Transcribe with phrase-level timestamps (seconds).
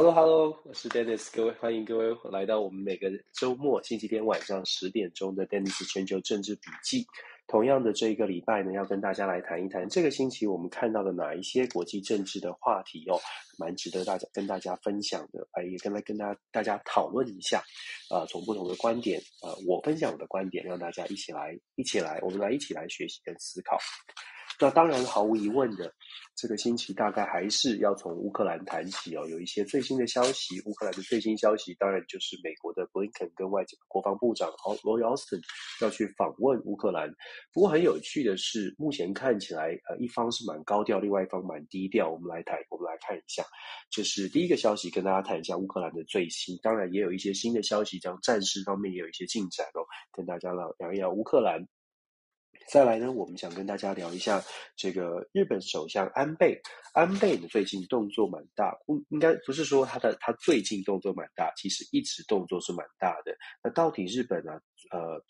[0.00, 7.04] Hello Hello，我是 Dennis，各位欢迎各位来到我们每个周末星期天晚上十点钟的 Dennis 全球政治笔记。
[7.46, 13.20] 同样的这一个礼拜呢，要跟大家来谈一谈这个星期我们看到的哪一些国际政治的话题哦，
[13.58, 17.62] 蛮值得大家跟大家分享的，哎，也跟来跟大家大家讨论一下，
[18.10, 23.76] 呃，从不同的观点，呃，我分享我的观点，让大家一起来一起来，我们来一起来学习跟思考。
[24.60, 25.90] 那当然，毫无疑问的，
[26.36, 29.26] 这个星期大概还是要从乌克兰谈起哦。
[29.26, 35.42] 有一些最新的消息，乌克兰的最新消息，当然就是美国的布林肯跟外国防部长罗伊奥斯汀
[35.80, 37.10] 要去访问乌克兰。
[37.54, 42.10] 不过很有趣的是，目前看起来，呃，一方是蛮高调，另外一方蛮低调。
[42.10, 43.42] 我们来谈，我们来看一下，
[43.90, 46.54] 就是第一个消息，跟大家谈一下乌克兰的最新。
[46.62, 49.80] 当然，也有一些新的消息，这样战事方面也有一些进展哦，
[50.12, 51.66] 跟大家聊聊一聊乌克兰。
[52.70, 54.40] 再来呢，我们想跟大家聊一下
[54.76, 56.56] 这个日本首相安倍。
[56.92, 63.36] 安倍呢，最近动作蛮大，不应该不是说他的他最近动作蛮大，其实一直动作是蛮大的。
[63.60, 64.52] 那到底日本呢，
[64.92, 65.20] 呃，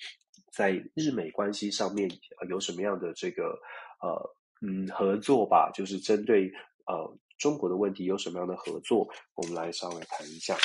[0.52, 2.10] 在日美关系上面
[2.50, 3.58] 有什么样的这个
[4.02, 5.70] 呃嗯合作吧？
[5.72, 6.46] 就是针对
[6.86, 9.08] 呃中国的问题有什么样的合作？
[9.34, 10.58] 我们来稍微谈一下。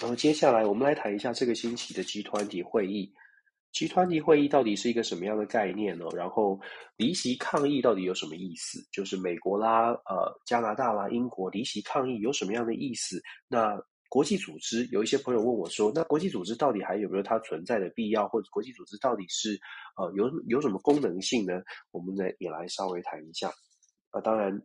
[0.00, 3.12] 然后接下来我们来谈一下这个星期的集团体会议。
[3.76, 6.06] 其团体会议到底是一个什么样的概念呢？
[6.16, 6.58] 然后
[6.96, 8.82] 离席抗议到底有什么意思？
[8.90, 13.20] 就是美国啦、呃加拿大啦、英国离席抗议有什么样的意思？
[13.48, 18.26] 那国际组织有一些朋友问我说，那国际组织到底还有没有它存在的必要？
[18.28, 19.60] 或者国际组织到底是
[19.98, 21.60] 呃有有什么功能性呢？
[21.90, 23.50] 我们呢也来稍微谈一下。
[24.10, 24.58] 啊，当然。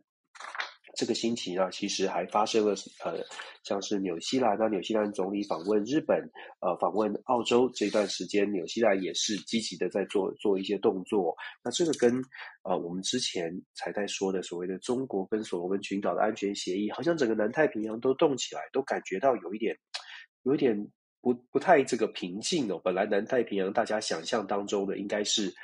[0.94, 3.18] 这个星期呢，其实还发生了呃，
[3.62, 6.18] 像是纽西兰，那纽西兰总理访问日本，
[6.60, 11.34] 呃，访问澳洲这段时间，纽西兰也是积极的在做做一些动作。
[11.64, 12.22] 那这个跟
[12.62, 19.74] 呃我们之前才在说的所谓的中国跟所罗门群岛的安全协议，好像整个南太平洋都动起来，都感觉到有一点，
[20.42, 20.76] 有一点
[21.22, 22.78] 不不太这个平静哦。
[22.84, 25.54] 本来南太平洋大家想象当中的应该是。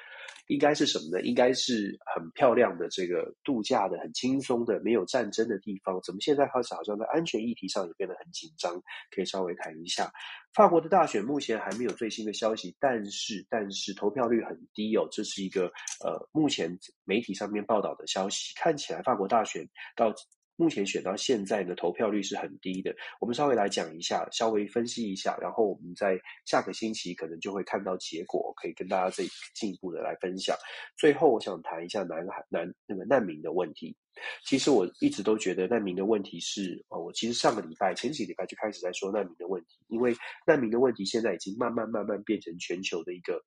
[0.49, 1.23] 应该是什么呢？
[1.23, 6.01] 应该是很漂亮的这个度假的、很轻松的、没有战争的地方。
[6.03, 8.75] 怎么现在开始好像在安全议题上也变得很紧张？
[9.15, 10.11] 可以稍微谈一下。
[10.55, 15.67] 法国的大选目前还没有最新的消息，但是但是投票率很低哦，这是一个
[16.05, 18.55] 呃目前媒体上面报道的消息。
[18.57, 20.15] 看起来法国大选到。
[20.59, 22.93] 目前选到现在的投票率是很低的。
[23.21, 29.23] 我们稍微来讲一下，稍微分析一下，然后我们在下个星期可能就会看到结果，可以跟大家再
[29.55, 30.57] 进一步的来分享。
[30.97, 33.97] 最后，我想谈一下南海南那个难民的问题。
[34.45, 40.13] 其实我一直都觉得难民的问题是，哦，我其实上个礼拜、前几礼拜就开始在说难民的问题，因为
[40.45, 43.41] 难民的问题现在已经慢慢慢慢变成全球的一个。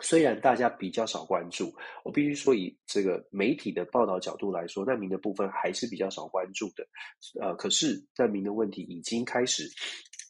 [0.00, 1.72] 虽然大家比较少关注，
[2.02, 6.84] 我必须说，以这个媒体的报道角度来说，难民的部分还是比较少关注的。
[7.40, 9.68] 呃，可是难民的问题已经开始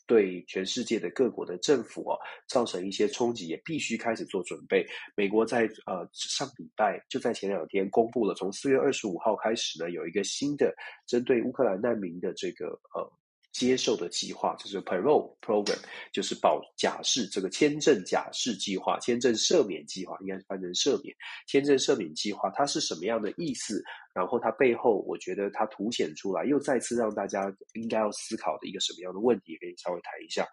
[0.06, 2.18] 对全世界的各国的政府啊
[2.48, 4.84] 造成一些冲击，也必须开始做准备。
[5.16, 10.74] 美国在呃上礼拜就在前两天公布了，从四月二十五号开始呢，有一个新的
[11.06, 13.10] 针对乌克兰难民的这个呃。
[13.52, 15.78] 接受的计划就是 parole program，
[16.12, 21.14] 就是保假释这个签证假释计划，签证赦免计划应该是翻成赦免，
[21.46, 23.82] 签证赦免计划它是什么样的意思？
[24.14, 30.46] 然后它背后，我觉得它凸显出来，又再次让大家应该要思考的一个什么样的问题，可以稍微谈一下。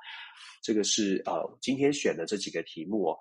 [0.62, 3.18] 这个是呃今天选的这几个题目哦，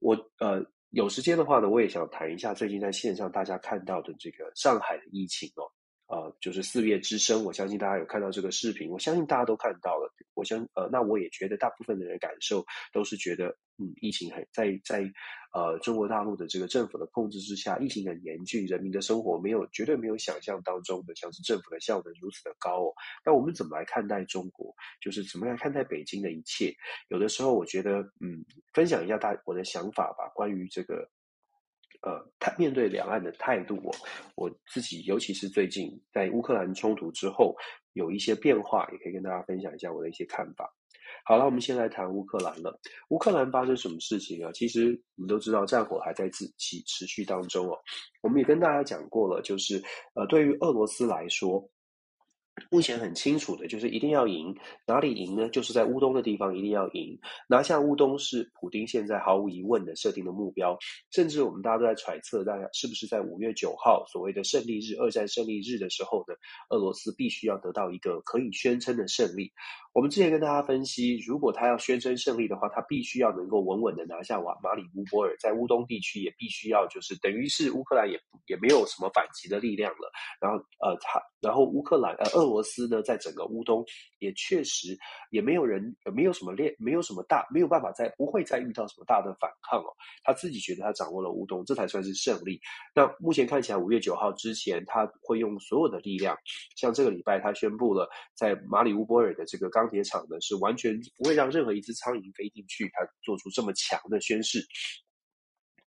[0.00, 5.62] 我呃有时间的话呢，我也想谈一下最近在线上大家看到的这个上海的疫情哦。
[6.10, 10.12] 呃，就是四月之声，我相信大家有看到这个视频，我相信大家都看到了。
[10.34, 13.46] 我相呃，那我也觉得大部分的人感受都是觉得，
[13.78, 15.08] 嗯，疫情很在在
[15.54, 22.92] 呃中国大陆的这个政府的控制之下，疫情很严峻，人民的生活没有绝对没有想象当中的像是政府的效能如此的高哦。
[23.24, 24.74] 那我们怎么来看待中国？
[25.00, 26.74] 就是怎么来看待北京的一切？
[27.08, 31.08] 有的时候我觉得，嗯，分享一下大我的想法吧，关于这个。
[32.02, 33.94] 呃，他面对两岸的态度，我
[34.34, 37.54] 我自己，尤其是最近在乌克兰冲突之后，
[37.92, 40.72] 有一些变化，也可以跟大家分享一下我的一些看法。
[41.24, 42.80] 好了，我们先来谈乌克兰了。
[43.08, 44.50] 乌克兰发生什么事情啊？
[44.52, 47.78] 其实我们都知道，战火还在持持续当中哦。
[48.22, 49.82] 我们也跟大家讲过了，就是
[50.14, 51.68] 呃，对于俄罗斯来说。
[52.70, 54.54] 目前很清楚的就是一定要赢，
[54.86, 55.48] 哪里赢呢？
[55.48, 57.18] 就是在乌东的地方一定要赢，
[57.48, 60.78] 拿下乌东是普丁现在毫无疑问的设定的目标。
[61.10, 66.34] 甚至我们大家都在揣测，大家是不是在五月九号所谓的胜利日、二战胜利日的时候呢？
[66.68, 69.50] 俄罗斯必须要得到一个可以宣称的胜利。
[69.92, 80.12] 我们之前跟大家分析，如果他要宣称胜利的话，他必须要能够稳稳的拿下瓦马里乌波尔，在乌东地区也必须要就是等于是乌克兰也也没有什么反击的力量了。
[80.40, 83.84] 然后呃，他然后乌克兰呃俄罗斯呢，在整个乌东
[84.18, 84.96] 也确实
[85.30, 89.88] 也没有人没有什么练没有什么大没有办法再不会再遇到什么大的反抗哦。
[90.22, 92.60] 他自己觉得他掌握了乌东，这才算是胜利。
[92.94, 96.36] 那目前看起来五月九号之前他会用所有的力量，
[96.76, 104.60] 像这个礼拜他宣布了在马里乌波尔的这个钢铁厂呢是完全不会让任何一只苍蝇飞进去，他做出这么强的宣誓。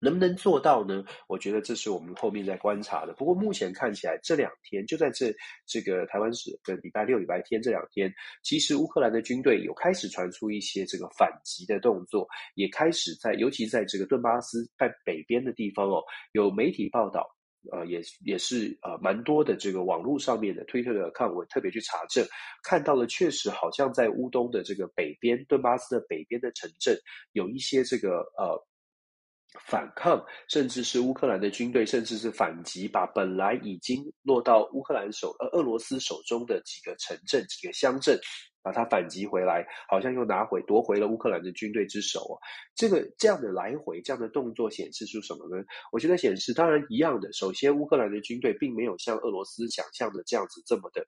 [0.00, 1.04] 能不能做到呢？
[1.26, 3.12] 我觉得这是我们后面在观察的。
[3.14, 5.34] 不过目前看起来，这两天就在这
[5.66, 8.12] 这个台湾时的礼拜六、礼拜天这两天，
[8.42, 16.02] 其实乌克兰的军队有开始传出一些这个反击的动作，也开始在，尤其在这个顿巴斯在北边的地方哦，
[16.32, 17.28] 有媒体报道，
[17.72, 22.24] 呃，也也是呃蛮多的这个网络上面的推特的看，我特别去查证，
[22.62, 26.96] 看到了确实好像在乌东的这个北边，顿巴斯的北边的城镇，
[27.32, 28.56] 有一些这个呃。
[29.66, 38.18] 反抗，甚至是乌克兰的军队，甚至是反击，把本来已经落到乌克兰手呃俄罗斯手中的几个城镇、几个乡镇，
[38.62, 42.36] 把它反击回来，好像又拿回夺回了乌克兰的军队之手啊。
[42.76, 45.64] 这个这样的来回，这样的动作显示出什么呢？
[45.92, 51.06] 我觉得显示，当然一样的，首先乌克兰的军队并没有像俄罗斯想象的这样子这么的。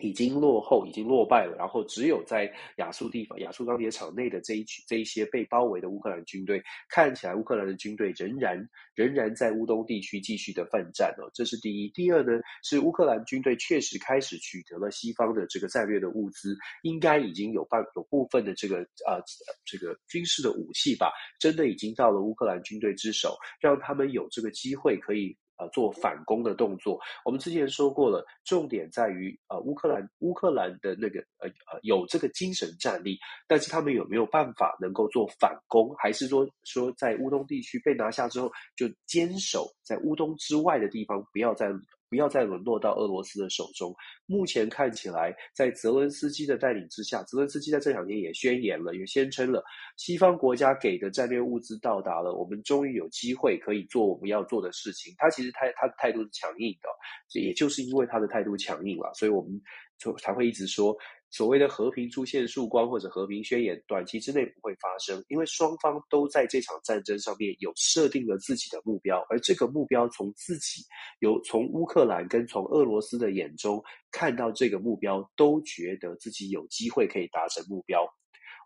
[0.00, 1.56] 已经落后，已经落败了。
[1.56, 11.30] 然后只有在亚速地方、亚速钢铁厂内的这一群、这一些被包围的乌克兰军队，看起来乌克兰的军队仍然仍然在乌东地区继续的奋战哦。
[11.34, 11.88] 这是第一。
[11.90, 19.22] 第二呢，是乌克兰军队确实开始取得了西方的这个战略的物资，应该已经有半有部分的这个呃
[19.64, 25.36] 这个军事的武器吧，真的已经到了乌克兰军队之手，让他们有这个机会可以。
[25.60, 41.70] 呃，做反攻的动作，我们之前说过了，重点在于呃，乌克兰乌克兰的那个呃呃有这个精神战力，但是他们有没有办法能够做反攻，还是说说在乌东地区被拿下之后，就坚守在乌东之外的地方，不要再。
[42.10, 43.94] 不要再沦落到俄罗斯的手中。
[44.26, 49.62] 目前看起来，在泽伦斯基的带领之下，泽伦斯基在这两天也宣言了，也宣称了，
[49.96, 55.14] 西方国家给的战略物资到达了，我们终于有机会可以做我们要做的事情。
[55.16, 56.88] 他其实他他的态度是强硬的，
[57.28, 59.60] 这也就是因为他的态度强硬了，所以我们
[59.96, 60.96] 就才会一直说。
[61.30, 70.82] 所谓的和平出现曙光或者和平宣言，短期之内不会发生，因为双方都在这场战争上面有设定了自己的目标，而这个目标从自己
[71.20, 78.04] 有从乌克兰跟从俄罗斯的眼中看到这个目标，都觉得自己有机会可以达成目标。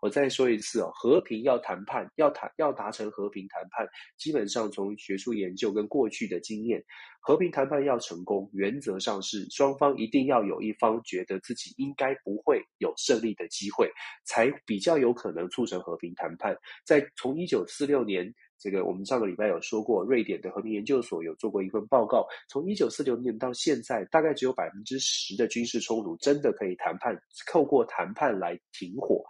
[0.01, 3.87] 我再说一次哦，和平要谈判，要谈要达成和平谈判，
[4.17, 6.83] 基本上从学术研究跟过去的经验，
[7.19, 13.89] 和平谈判要成功，原则上是双方一定要有一方觉得自己应该不会有胜利的机会，
[14.25, 16.55] 才比较有可能促成和平谈判。
[16.85, 27.19] 在从一九四六年，这个我们上个礼拜有说过，瑞典的和平研究所有做过一份报告，从一九四六年到现在，大概只有百分之十的军事冲突真的可以谈判，
[27.51, 29.23] 透过谈判来停火。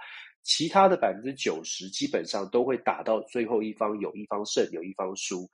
[0.45, 5.49] 其他的百分之九十基本上都会打到最后一方，有一方胜，有一方输，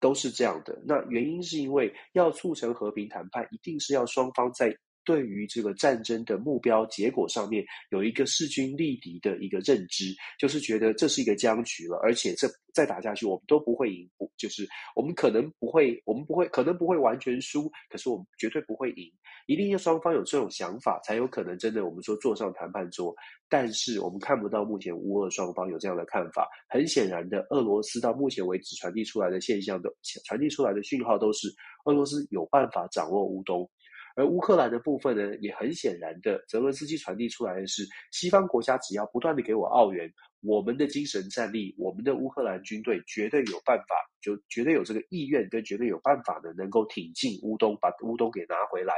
[0.00, 0.78] 都是这样的。
[0.84, 4.76] 那原因是因为要促成和平谈判，一定是要双方在。
[5.04, 14.66] 对于这个战争的目标结果上面有一个势均力敌的一个认知，就是觉得这是一个僵局了，而且这再打下去我们都不会赢，就是
[14.96, 19.10] 我们可能不会，我们不会，可能不会完全输，可是我们绝对不会赢，
[19.46, 23.14] 一定要双方有这种想法，才有可能真的我们说坐上谈判桌。
[23.48, 29.92] 但是我们看不到目前乌俄双方有这样的看法，很显然的，俄罗斯到目前为止传递出来的现象都
[30.24, 31.48] 传递出来的讯号都是
[31.84, 33.68] 俄罗斯有办法掌握乌东。
[34.16, 48.94] 而乌克兰的部分呢，也很显然的，泽伦斯基传递出来的是，西方国家只要不断的给我澳元，我们的精神战力，我们的乌克兰军队绝对有办法，就绝对有这个意愿跟绝对有办法的，能够挺进乌东，把乌东给拿回来。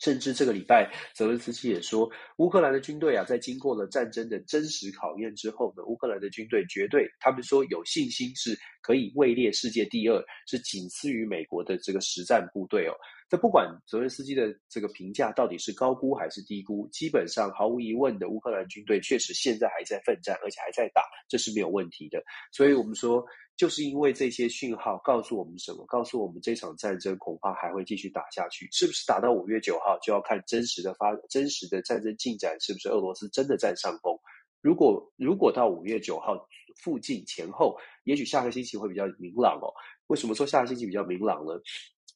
[0.00, 12.94] 甚至这个礼拜，泽伦斯基也说，乌克兰的军队啊，在经过了战争的真实考验之后呢，乌克兰的军队绝对，他们说有信心是可以位列世界第二，是仅次于美国的这个实战部队哦。
[13.28, 22.20] 这不管泽伦斯基的这个评价到底是高估还是低估，基本上毫无疑问的，乌克兰军队确实现在还在奋战，而且还在打，这是没有问题的。
[22.50, 23.24] 所以我们说，
[23.60, 25.84] 就是因为这些讯号告诉我们什么？
[25.84, 28.66] 告诉我们这场战争恐怕还会继续打下去。
[28.72, 32.58] 是不是打到五月九号就要看真实的发真实的战争进展？
[32.58, 34.18] 是不是俄罗斯真的占上风？
[34.62, 36.48] 如果如果到五月九号
[36.82, 39.68] 附近前后，也许下个星期会比较明朗哦。
[40.06, 41.52] 为什么说下个星期比较明朗呢？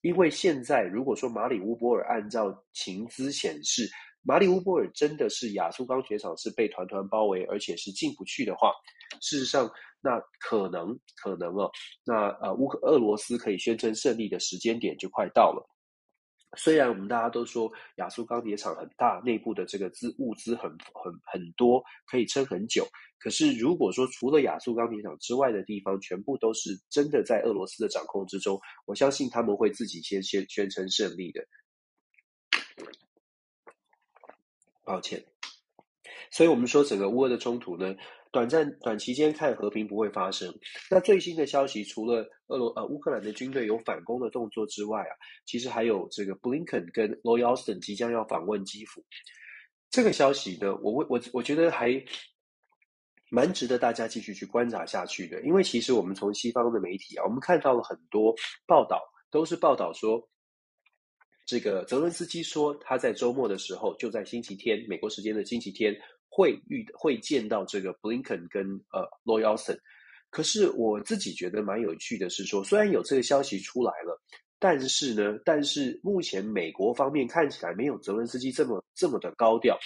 [0.00, 3.86] 因为现在，如果说马里乌波尔按照情资显示，
[4.26, 8.72] 马里乌波尔真的是亚速钢铁厂是被团团包围，而且是进不去的话，
[9.20, 11.70] 事实上，那可能可能哦，
[12.04, 15.62] 那呃乌克俄罗斯可以宣称胜利的时间点就快到了。
[16.56, 22.86] 虽然我们大家都说亚速钢铁厂很大，内部的这个资物资很很很多，可以撑很久。
[23.18, 31.44] 可是如果说除了亚速钢铁厂之外的地方，全部都是真的在俄罗斯的掌控之中，我相信他们会自己先先宣称胜利的。
[34.84, 35.24] 抱歉，
[36.30, 37.94] 所以我们说整个乌俄的冲突呢，
[38.30, 40.52] 短暂短期间看和平不会发生。
[40.90, 45.12] 那最新的消息，除了俄罗呃乌克兰的军队有反攻的动作之外啊，
[45.46, 49.02] 其实还有这个布林肯跟 Lowyson 即将要访问基辅。
[49.90, 52.02] 这个消息呢，我我我觉得还
[53.30, 58.34] 蛮值得大家继续去观察下去的，因为其实我们从西方的媒体啊，我们看到了很多
[58.66, 59.00] 报道，
[59.30, 60.28] 都是报道说。
[61.46, 65.94] 这个泽伦斯基说，他在周末的时候，就在星期天，美国时间的星期天，
[66.28, 69.78] 会遇会见到这个布林肯跟呃罗奥森。
[70.30, 74.20] 可是我自己觉得蛮有趣的是说，虽然有这个消息出来了，
[74.58, 79.78] 但是呢，但是目前美国方面看起来没有泽伦斯基这么这么的高调。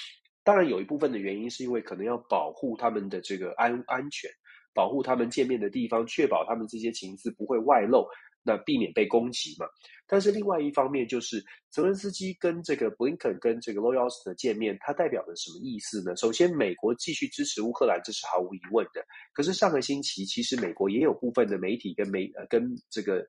[0.45, 4.31] 当然，有一部分的原因是因为可能要保护他们的这个安安全，
[4.73, 8.07] 保护他们见面的地方，确保他们这些情资不会外露。
[8.49, 9.67] 那避免被攻击嘛？
[10.07, 16.17] 但是另外一方面，就是泽伦斯基跟这个布林肯跟这个罗奥斯的见面，它代表着什么意思呢？
[16.17, 19.05] 首先，美国继续支持乌克兰，这是毫无疑问的。
[19.35, 23.27] 可是上个星期，其实美国也有部分的媒体跟媒呃跟这个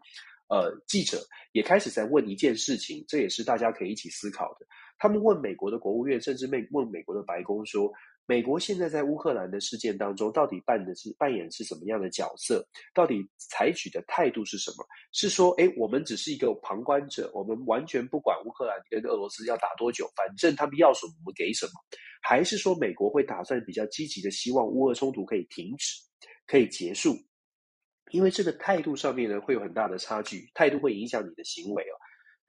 [0.47, 1.19] 呃记者
[1.51, 4.65] 也开始在问一件事情，这也是大家可以一起思考的。
[4.97, 7.91] 他们问美国的国务院，甚至问问美国的白宫说。
[8.29, 12.63] 美国现在在乌克兰的事件当中，到底扮的是扮演是什么样的角色？
[12.93, 14.85] 到底采取的态度是什么？
[15.11, 21.71] 是说，诶，我们只是一个旁观者，我们完全不管乌克兰跟俄罗斯要打多久，反正他们要什么我们给什么？
[22.21, 25.95] 还是说，美国会打算比较积极的，希望乌俄冲突可以停止，
[26.45, 27.17] 可以结束？
[28.11, 31.97] 因为这个态度上面呢，会有很大的差距，态度会影响你的行为哦。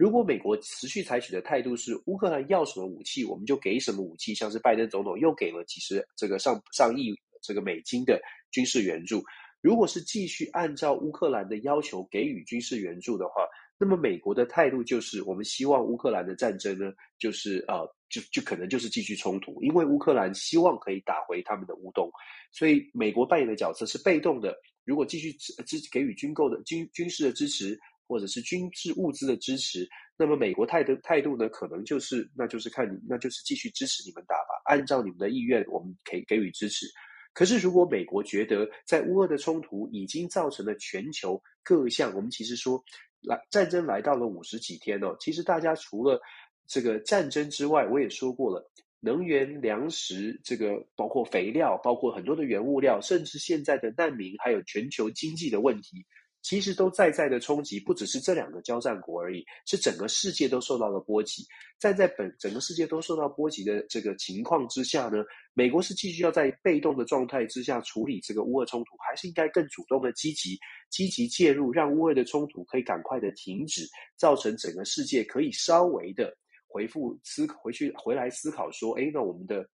[0.00, 8.19] 如果美国持续采取的态度是乌克兰要什么武器，我们就给什么武器，像是拜登总统又给了几十这个上上亿这个美金的
[8.50, 9.23] 军事援助。
[9.61, 13.47] 如果是继续按照乌克兰的要求给予军事援助的话，
[13.78, 22.11] 那么美国的态度就是我们希望乌克兰的战争呢，就是呃，就就可能就是继续冲突，因为乌克兰希望可以打回他们的乌东，
[22.52, 24.57] 所以美国扮演的角色是被动的。
[24.87, 27.78] 如果继续支支给予军购的军军事的支持。
[28.11, 29.88] 或者是军事物资的支持，
[30.19, 36.87] 那么美国态度态度呢，可能就是那就是看你，那就是继续支持你们打吧，按照你们的意愿，我们可以给予支持。
[37.33, 42.83] 可是如果美国觉得在乌俄的冲突已经造成了全球各项，我们其实说
[43.21, 46.21] 来战争来到了五十几天哦，其实大家除了
[46.67, 56.05] 这个战争之外，我也说过了，能源、粮食，这个包括肥料，包括很多的原物料，甚至现在的难民，还有全球经济的问题。
[56.42, 61.44] 其实都在在的冲击，不只是这两个交战国而已，是整个世界都受到了波及。
[61.78, 70.59] 站在本整个世界都受到波及的这个情况之下呢，美国是继续要在被动的状态之下处理这个乌俄冲突，还是应该更主动的积极
[70.90, 76.37] 积极介入，让乌俄的冲突可以赶快的停止，造成整个世界可以稍微的
[76.68, 79.66] 回复思回去回来思考说，哎，那我们的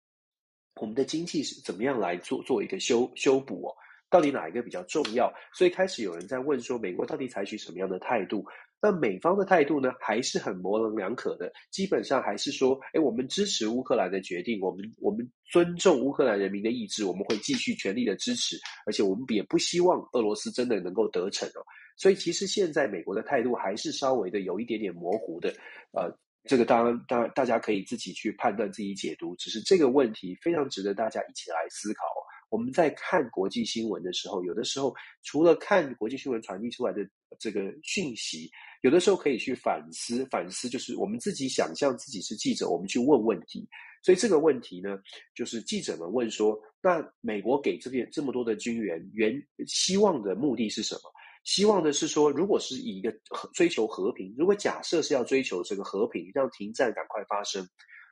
[0.81, 3.75] 我们的经济是怎么样来做做一个修修补哦？
[4.17, 5.31] 到底哪一个比较重要？
[5.53, 8.43] 所以开始有人在问说，美国到底采取什么样的态度？
[8.81, 11.53] 那美方的态度呢，还是很模棱两可的。
[11.71, 18.57] 基本上还是说，诶，我们支持乌克兰的决定，我们我们尊重乌克兰人民的意志，我们会继续全力的支持，
[18.87, 21.61] 而且我们也不希望俄罗斯真的能够得逞哦。
[21.99, 25.51] 所以其实现在美国的态度还是稍微的有一点点模糊的。
[25.93, 26.11] 呃，
[26.45, 29.37] 这个当然当然大家可以自己去判断、自己解读。
[29.37, 32.03] 只是这个问题非常值得大家一起来思考。
[32.49, 37.01] 我们在看国际新闻的时候，有的时候除了看国际新闻传递出来的
[37.39, 38.51] 这个讯息，
[38.83, 43.69] 有的时候可以去反思，反思就是我们自己想象自己是记者，我们去问问题。
[44.03, 44.99] 所以这个问题呢，
[45.35, 49.35] 就是记者们问说：那美国给这边这么多的军援，原
[49.67, 51.01] 希望的目的是什么？
[51.43, 53.13] 希望的是说，如果是以一个
[53.53, 57.69] 追求和平，如果假设是要追求这个和平，让停战赶快发生，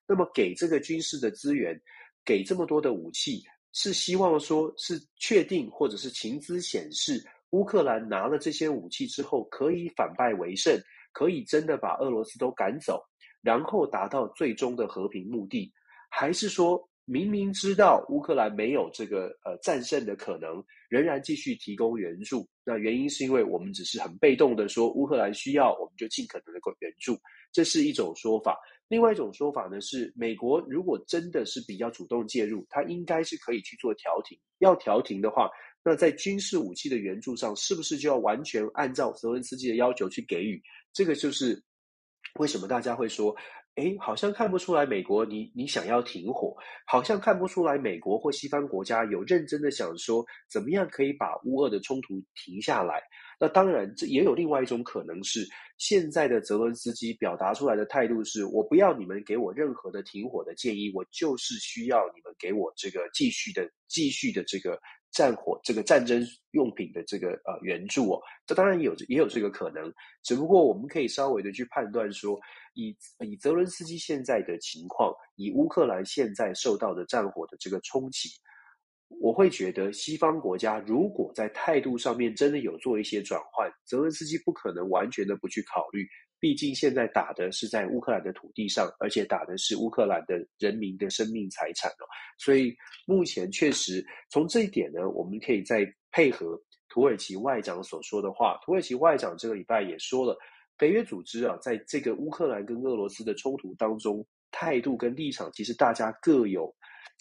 [0.09, 1.81] 那么给这个军事的资源，
[2.25, 3.43] 给这么多的武器。
[3.75, 10.81] 是希望说，是确定或者是情资显示，乌克兰拿了这些武器之后，可以反败为胜，
[11.13, 13.03] 可以真的把俄罗斯都赶走，
[13.43, 15.73] 然后达到最终的和平目的，
[16.09, 22.49] 还是说明明知道乌克兰没有这个呃战胜的可能，仍然继续提供援助？
[22.65, 27.19] 那原因是因为我们只是很被动的说，乌克兰需要，我们就尽可能的够援助，
[27.53, 28.59] 这是一种说法。
[28.89, 34.39] 另外一种说法呢，是美国如果真的是比较主动介入，它应该是可以去做调停。
[34.59, 35.51] 要调停的话，
[35.85, 40.63] 那在军事武器的援助上，是不是就要完全按照泽连斯基的要求去给予？
[40.93, 41.63] 这个就是
[42.39, 43.35] 为什么大家会说，
[43.77, 53.03] 诶，好像看不出来美国你你想要停火，好像看不出来美国或西方国家有认真的想说，怎么样可以把乌俄的冲突停下来？
[53.41, 55.45] 那当然，这也有另外一种可能是，
[55.77, 64.81] 现在的泽伦斯基表达出来的态度是，我不要你们给我任何的停火的建议，我就是需要你们给我这个继续的、继续的这个
[65.15, 68.21] 战火、这个战争用品的这个呃援助哦。
[68.45, 69.91] 这当然有也有这个可能，
[70.23, 72.39] 只不过我们可以稍微的去判断说，
[72.75, 78.29] 以以泽伦斯基现在的情况，以乌克兰现在受到的战火的这个冲击。
[79.21, 86.05] 我会觉得，西方国家如果在态度上面真的有做一些转换，泽伦斯基不可能完全的不去考虑。
[86.45, 92.05] 毕竟现在打的是在乌克兰的土地上，而且打的是乌克兰的人民的生命财产哦。
[92.37, 96.61] 所以目前确实从这一点呢，我们可以再配合
[96.91, 98.61] 土耳其外长所说的话。
[98.63, 100.37] 土耳其外长这个礼拜也说了，
[100.77, 106.71] 北约组织啊，在这个乌克兰跟俄罗斯的冲突当中，态度跟立场其实大家各有。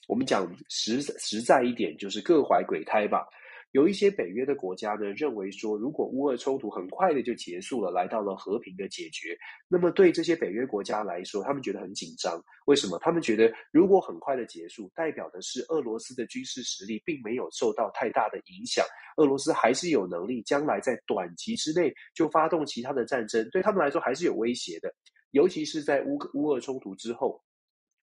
[0.10, 3.26] 我们讲实实在一点，就是各怀鬼胎吧。
[3.74, 9.36] 有一些北约的国家呢，认为说，如果乌俄冲突很快的就结束了，来到了和平的解决，
[9.68, 12.40] 那么对这些北约国家来说，他们觉得很紧张。
[12.68, 13.00] 为什么？
[13.00, 18.86] 他们觉得，如果很快的结束，代表的是俄罗斯的军事实力并没有受到太大的影响，
[19.18, 24.94] 俄罗斯还是有能力将来在短期之内就发动其他的战争，对他们来说还是有威胁的。
[25.32, 27.42] 尤其是在乌乌俄冲突之后。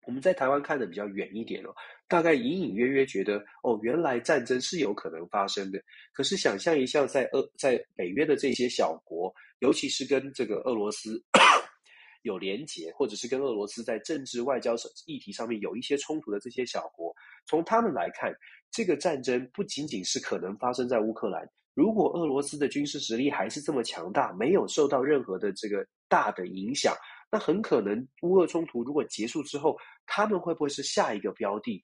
[0.06, 1.74] 我们在台湾看的比较远一点哦，
[2.08, 5.80] 大概隐隐约约觉得哦，原来战争是有可能发生的。
[6.12, 11.22] 可是想象一下，在俄在北约的这些小国，尤其是跟这个俄罗斯
[12.22, 17.14] 有连结，或者是跟俄罗斯在政治外交上议题上面有一些冲突的这些小国，
[17.46, 18.32] 从他们来看，
[18.70, 21.46] 这个战争不仅仅是可能发生在乌克兰。
[21.74, 26.94] 如果俄罗斯的军事实力还是这么强大，没有受到任何的这个大的影响。
[27.34, 31.82] 那很可能乌俄冲突如果结束之后，他们会不会是下一个标的？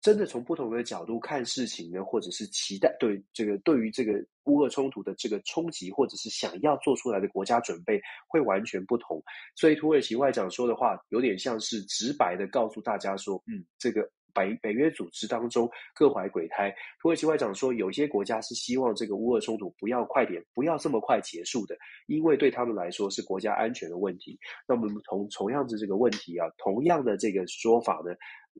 [0.00, 4.14] 真的从不同的角度看事情呢，或者是期待对这个对于这个
[4.46, 9.22] 乌俄冲突的这个冲击，或者是想要做出来的国家准备会完全不同。
[9.54, 14.10] 所以土耳其外长说的话有点像是直白的告诉大家说，嗯，这个。
[14.38, 16.72] 北北约组织当中各怀鬼胎，
[17.02, 24.38] 土耳其外长说，有些国家是希望这个乌俄冲突不要快点，不要这么快结束的，因为对他们来说是国家安全的问题。
[24.68, 28.14] 那么同同样的这个问题啊，同样的这个说法呢，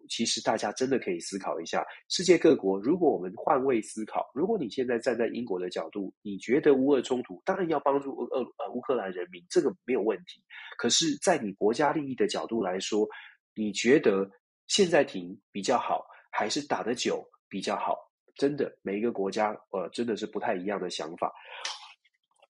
[0.09, 10.43] 其实大家真的可以思考一下，世界各国，如果我们换位思考，如果你现在站在英国的角度，你觉得乌俄冲突当然要帮助俄呃乌克兰人民，这个没有问题。
[10.77, 13.09] 可是，在你国家利益的角度来说，
[13.55, 14.29] 你觉得？
[14.69, 17.97] 现在停比较好，还是打得久比较好？
[18.37, 21.33] 真的，每一个国家，呃，真的是不太一样的想法。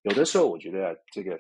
[0.03, 1.39] 有的时候，我觉得这个，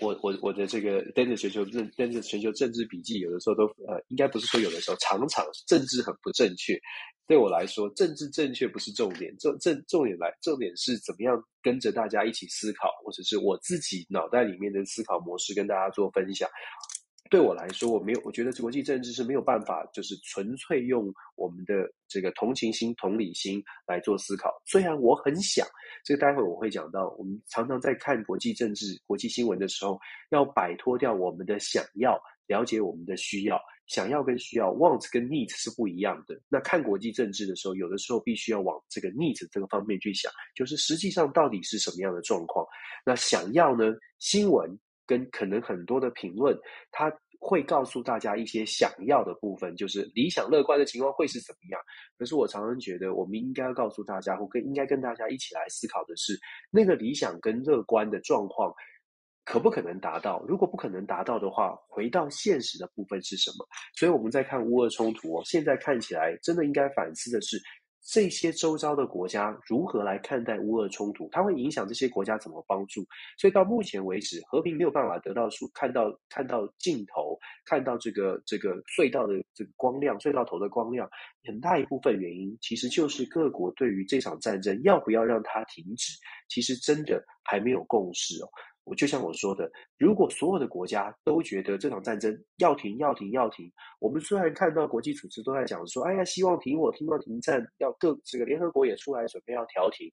[0.00, 6.80] 我我我的这个 Dennis 全球政 Dennis 全球政治笔记，有的时候都呃，应该不是说有的时候，常常政治很不正确。
[7.26, 16.48] 对我来说，政治正确不是重点，重重重点来，重点是怎么样跟着大家一起思考，或者是我自己脑袋里面的思考模式，跟大家做分享。
[17.30, 24.60] 对我来说，我没有，我觉得国际政治是没有办法，就是纯粹用我们的这个同情心、同理心来做思考。
[24.66, 25.66] 虽然我很想，
[26.04, 29.98] 这个待会我会讲到，我们常常在看国际政治、国际新闻的时候，
[30.30, 33.60] 要摆脱掉我们的想要，了解我们的需要。
[33.86, 36.38] 想要跟需要，want 跟 need 是不一样的。
[36.46, 42.66] 那看国际政治的时候，有的时候必须要往这个 need 这个方面去想，就是实际上到底是什么样的状况。
[43.04, 43.94] 那想要呢？
[44.18, 44.78] 新闻。
[45.08, 46.56] 跟可能很多的评论，
[46.92, 51.80] 他会告诉大家一些想要的部分，就是理想乐观的情况会是怎么样。
[52.18, 56.38] 可是我常常觉得，我们应该要告诉大家，或跟应该跟大家一起来思考的是，
[56.70, 58.74] 那个理想跟乐观的状况
[59.44, 60.44] 可不可能达到？
[60.46, 63.66] 如果不可能达到的话，回到现实的部分是什么？
[63.94, 67.58] 所以我们在看乌俄冲突哦，现在看起来真的应该反思的是。
[68.10, 71.28] 这些周遭的国家如何来看待乌俄冲突？
[71.30, 73.04] 它会影响这些国家怎么帮助？
[73.36, 81.06] 所以到目前为止，和平没有办法得到出，看到看到尽头，看到这个这个隧道的这个光亮，隧道头的光亮，
[81.44, 86.14] 很大一部分原因其实就是各国对于这场战争要不要让它停止，
[86.48, 88.48] 其实真的还没有共识哦。
[88.88, 93.70] 我就像我说的，如果所有的国家都觉得这场战争要停、要停、要停，
[94.00, 100.10] 我们虽然看到国际组织都在讲说，哎呀，希望停火、希望停战，要各这个联合国也出来准备要调停。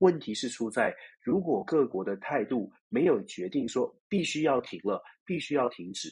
[0.00, 6.08] 问题是出在，如果各国的态度没有决定说必须要停了、必须要停止，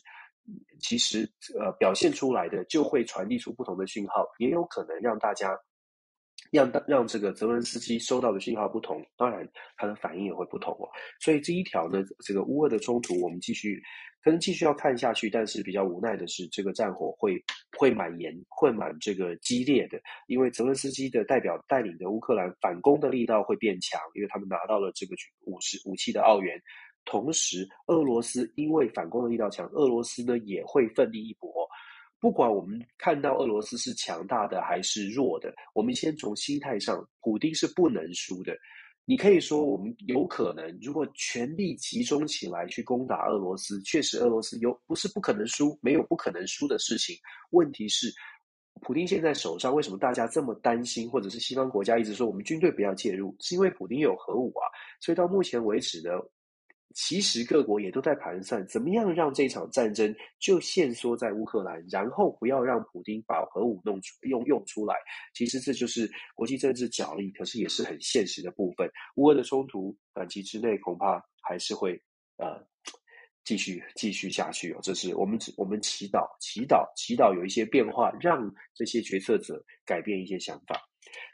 [0.80, 5.56] 其实呃表现出来的就会传递出不同的讯号，也有可能让大家
[6.50, 10.88] 让让这个泽伦斯基收到的信号不同，当然他的反应也会不同哦。
[11.20, 13.80] 所以这一条呢，这个乌俄的冲突，我们继续
[14.22, 15.28] 可能继续要看下去。
[15.30, 17.42] 但是比较无奈的是，这个战火会
[17.76, 26.60] 会蛮严，会蛮这个激烈的，因为泽伦斯基的代表带领的乌克兰反攻的力道会变强，因为他们拿到了这个武士武器的澳元。
[27.04, 31.68] 同时，俄罗斯因为反攻的力道强，俄罗斯呢也会奋力一搏。
[32.18, 38.56] 不管我们看到俄罗斯是强大的还是弱的，我们先从心态上，普丁是不能输的。
[39.04, 47.14] 你可以说，我们有可能如果全力集中起来去攻打俄罗斯，确实俄罗斯有不是不可能输，没有不可能输的事情。
[47.50, 48.12] 问题是，
[48.80, 54.66] 普丁现在手上为什么大家这么担心，或者是西方国家一直说我们军队不要介入，是因为普丁有核武啊。
[55.00, 56.10] 所以到目前为止呢。
[56.98, 64.94] 其实各国也都在盘算，怎么样让这场战争就限缩在乌克兰，然后不要让普丁把核武弄出用用出来。
[65.34, 68.90] 其实这就是国际政治角力，可是也是很现实的部分。
[69.16, 71.92] 乌俄的冲突短期之内恐怕还是会
[72.38, 72.66] 呃
[73.44, 74.80] 继续继续下去哦。
[74.82, 80.80] 这是我们我们祈祷祈祷祈祷有一些变化，让这些决策者改变一些想法。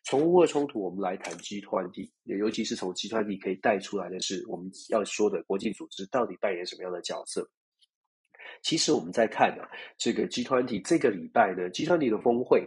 [0.05, 7.49] 从乌俄冲突，我们来谈 G20，尤其是从 G20 可以带出来的是我们要说的国际组织到底扮演什么样的角色。
[8.63, 12.67] 其实我们在看啊，这个 G20 这个礼拜呢，G20 的峰会，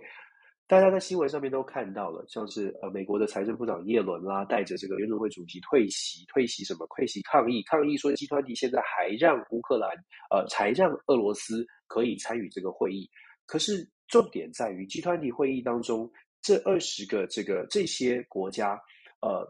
[0.68, 6.88] 大家在新闻上面都看到了，像是呃美国的财政部长耶伦啦，带着这个联准会主席退席，退席什么？
[6.96, 9.90] 退席抗议，抗议说 G20 现在还让乌克兰
[10.32, 13.10] 呃，才让俄罗斯可以参与这个会议。
[13.46, 16.10] 可是重点在于 G20 会议当中。
[16.46, 18.80] 这二十个这个这些国家，
[19.20, 19.44] 呃，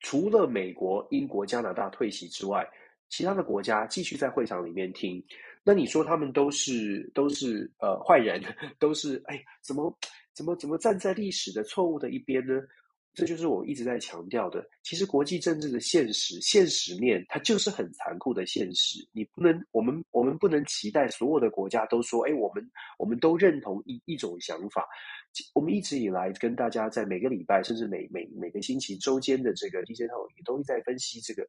[0.00, 2.68] 除了美国、英国、加拿大退席之外，
[3.08, 5.24] 其他的国家继续在会场里面听。
[5.62, 8.42] 那你说他们都是都是呃坏人，
[8.80, 9.96] 都是哎怎么
[10.34, 12.60] 怎么怎么站在历史的错误的一边呢？
[13.18, 14.64] 这就是我一直在强调的。
[14.84, 19.04] 其实国际政治的现实现实面，它就是很残酷的现实。
[19.10, 22.64] 你不能，我们我们不能期待所有的国家都说，哎，我们
[22.96, 24.86] 我们都认同一一种想法。
[25.52, 31.44] 我们一直以来跟大家在每个礼拜，甚至每每每个星期周间的这个 DJ 套也都在分析这个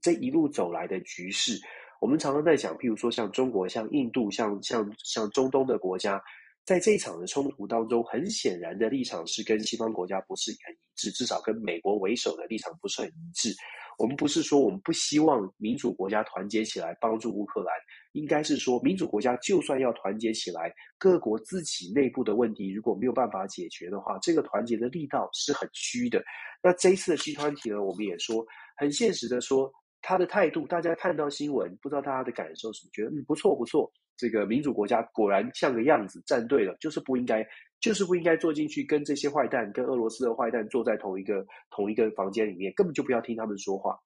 [0.00, 1.60] 这一路走来的局势。
[2.00, 6.22] 我们常常在讲，譬如说像中国、像印度、像像像中东的国家。
[6.68, 13.54] 在这一场的冲突当中，很显然的立场是跟西方国家不是很一致，至少跟美国为首的立场不是很一致。
[13.96, 17.74] 我们不是说我们不希望民主国家团结起来帮助乌克兰，
[18.12, 26.22] 应该是说民主国家就算要团结起来，各国自己内部的问题如果没有办法解决的话，这个团结的力道是很虚的。
[26.62, 28.44] 那这一次的 G20 呢，我们也说
[28.76, 29.72] 很现实的说，
[30.02, 33.90] 他的态度，大家看到新闻，不知道大家的感受是不是觉得嗯不错不错。
[34.16, 37.46] 这个民主国家果然像个样子，站对了，就是不应该，
[37.80, 43.96] 就是不应该坐进去跟这些坏蛋，跟俄罗斯的坏蛋坐在同一个同一个房间里面，根本就不要听他们说话。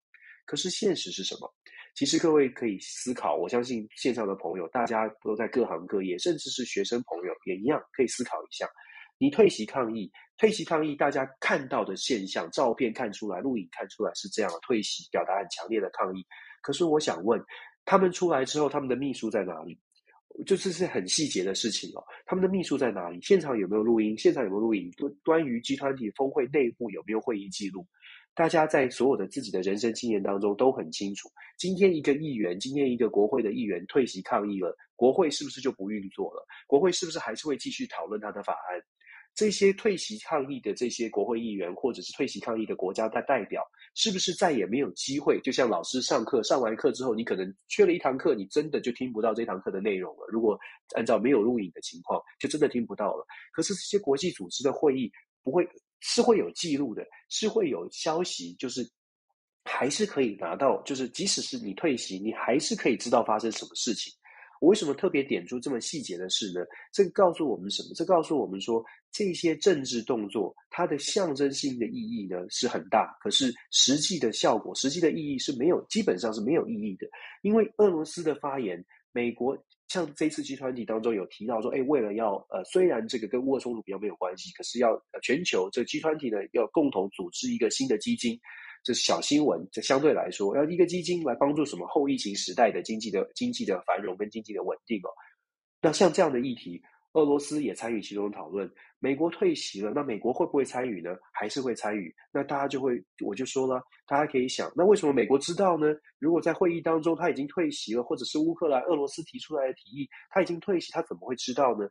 [0.44, 1.50] 可是现实是什么？
[1.94, 8.66] 其实各位可以思考，我相信线上的朋友，大家都在各行各业，甚至是学生朋友也一样，可以思考一下。
[9.18, 16.26] 你退席抗议，退席抗议，大家看到的现象，照片看出来，录影看出来是这样的，退席表达很强烈的抗议。
[16.62, 17.40] 可是我想问，
[17.84, 19.78] 他们出来之后，他们的秘书在哪里？
[20.46, 23.20] 就是是很细节的事情哦，他们的秘书在哪里？
[23.20, 24.16] 现场有没有录音？
[24.16, 24.90] 现场有没有录影？
[24.98, 27.86] 关关于集团体峰会内部有没有会议记录？
[28.34, 31.30] 大家在所有的自己的人生经验当中都很清楚。
[31.58, 36.42] 今天一个议员，今天一个国会的议员退席抗议了，国会是不是就不运作了？
[36.66, 38.80] 国会是不是还是会继续讨论他的法案？
[39.34, 43.62] 这些退席抗议的这些国会议员，或者是退席抗议的国家的代表，
[43.94, 45.40] 是不是再也没有机会？
[45.40, 50.26] 就像老师上课上完课之后，你可能缺了一堂课，你真的就听不到这堂课的内容了。
[50.28, 50.58] 如果
[50.94, 53.26] 按照没有录影的情况，就真的听不到了。
[53.52, 55.10] 可是这些国际组织的会议
[55.42, 55.66] 不会
[56.00, 58.86] 是会有记录的，是会有消息，就是
[59.64, 64.12] 还是可以拿到，就是即使是你退席，你还是可以知道发生什么事情。
[64.62, 66.64] 我为什么特别点出这么细节的事呢？
[66.92, 67.88] 这个告诉我们什么？
[67.96, 77.08] 这告诉我们说，这些政治动作它的象征性的意义呢是很大，可是实际的效果、实际的意义是没有，基本上是没有意义的。
[77.42, 88.38] 因为俄罗斯的发言，美国像这次集团体当中有提到说，哎，为了要呃，虽然这个跟乌俄冲突比较没有关系，可是要全球这集团体呢要共同组织一个新的基金。
[88.82, 95.10] 这是小新闻，这相对来说，要一个基金来帮助什么后疫情时代的经济的经济的繁荣跟经济的稳定哦。
[95.80, 101.14] 那像这样的议题，俄罗斯也参与其中的讨论，美国退席了，那美国会不会参与呢？
[101.32, 102.14] 还是会参与？
[102.32, 105.88] 那大家就会，我就说了，大家可以想，那为什么美国知道呢？
[106.18, 111.88] 如果在会议当中他已经退席了，或者是乌克兰、俄罗斯提出来的提议他已经退席，他怎么会知道呢？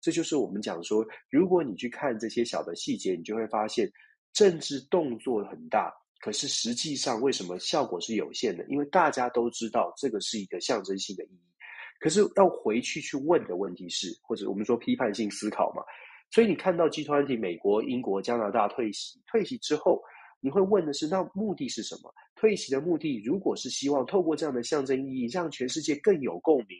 [0.00, 3.88] 这就是我们讲说，如果你去看这些小的细节，你就会发现
[4.32, 8.64] 政治动作很大，可是实际上为什么效果是有限的？
[8.68, 11.40] 因为大家都知道这个是一个象征性的意义。
[11.98, 15.82] 可是要回去去问的问题是，或者我们说批判性思考嘛。
[16.30, 20.00] 所以你看到 G20，美国、英国、加拿大退席，退席之后，
[20.40, 22.14] 你会问的是，那目的是什么？
[22.36, 26.78] 退席的目的，如果是希望透过这样的象征意义，让全世界更有共鸣，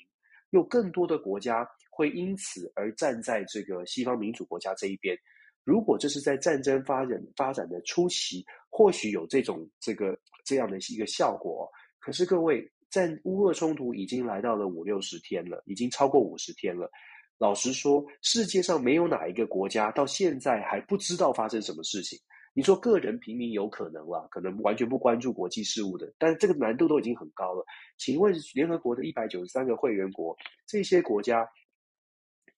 [0.51, 5.19] 有更多的国家会因此而站在这个西方民主国家这一边。
[5.65, 11.69] 如果这是在战争发展发展的初期，或许有这种这个这样的一个效果。
[11.99, 12.71] 可是各位。
[12.93, 16.91] 战乌俄冲突已经来到了五六十天了，已经超过五十天了。
[17.39, 22.19] 老实说，世界上没有哪一个国家到现在还不知道发生什么事情。
[22.53, 27.65] 你说个人平民有可能啦，可能完全不关注国际事务的，但这个难度都已经很高了。
[27.97, 31.49] 请问联合国的一百九十三个会员国，这些国家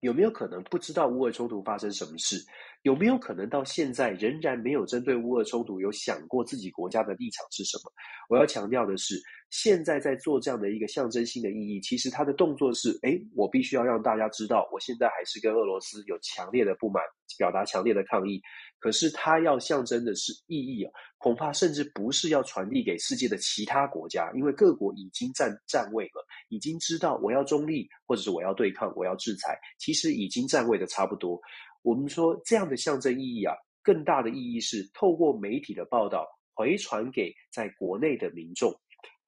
[0.05, 2.37] 有没有可能不知道乌俄冲突发生什么事？
[2.83, 7.91] 有没有可能到现在仍然没有针对乌俄冲突有想过自己国家的立场是什么？
[8.29, 9.19] 我要强调的是。
[9.49, 17.03] 现在在做这样的一个象征性的意义，其实他的动作是：诶，我必须要让大家知道，我现在还是跟俄罗斯有强烈的不满，
[17.39, 18.43] 表达强烈的抗议。
[18.85, 31.41] 可是它要象征的是意义啊，恐怕甚至不是要传递给世界的其他国家，因为各国已经站站位了，已经知道我要中立，或者是我要对抗，我要制裁，其实已经站位的差不多。
[31.81, 38.71] 我们说这样的象征意义啊，更大的意义是透过媒体的报道回传给在国内的民众。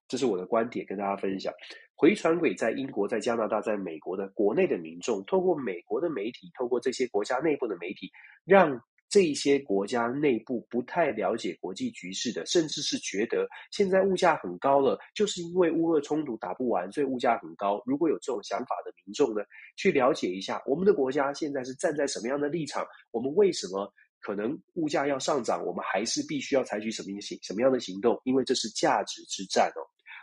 [0.07, 1.51] 这是我的观点，跟大家分享。
[1.95, 8.13] 回传给在英国、在加拿大、在美国的国内的民众，透过美国的媒体，透过这些国家内部的媒体，
[8.45, 17.83] 让这些国家内部不太了解国际局势的，甚至是觉得现在物价很高了，就是因为乌俄冲突打不完，所以物价很高。
[17.87, 19.43] 如果有这种想法的民众呢，
[19.77, 28.21] 去了解一下我们的国家现在是站在什么样的立场，我们为什么可能物价要上涨，我们还是必须要采取什么行什么样的行动？
[28.25, 29.81] 因为这是价值之战哦。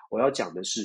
[0.09, 0.81] 我要讲的是，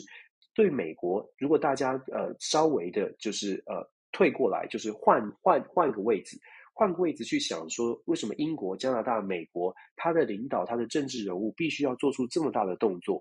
[0.54, 6.38] 对美国，如果大家呃稍微的，就是呃退过来，就是换换换个位置，
[6.78, 13.20] 换个位置去想说，为什么英国、加拿大、美国，他的领导、他的政治人物必须要做出这么大的动作？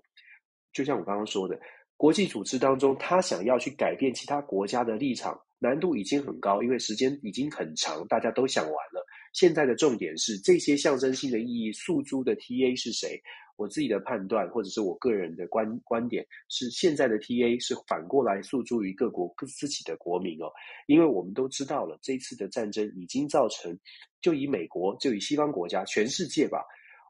[0.72, 1.58] 就像我刚刚说的，
[1.96, 9.04] 国际组织当中，他想要去改变其他国家的立场，难度已经很高，因为时间已经很长，大家都想完了。
[9.32, 13.20] 现在的重点是这些象征性的意义，诉诸的 TA 是谁？
[13.58, 20.46] 我自己的判断，或者是我个人的观观点，是现在的 TA 是反过来诉诸于各国各自己的国民哦，
[20.86, 23.76] 因为我们都知道了，这次的战争已经造成，
[24.20, 26.64] 就以美国，就以西方国家，全世界吧，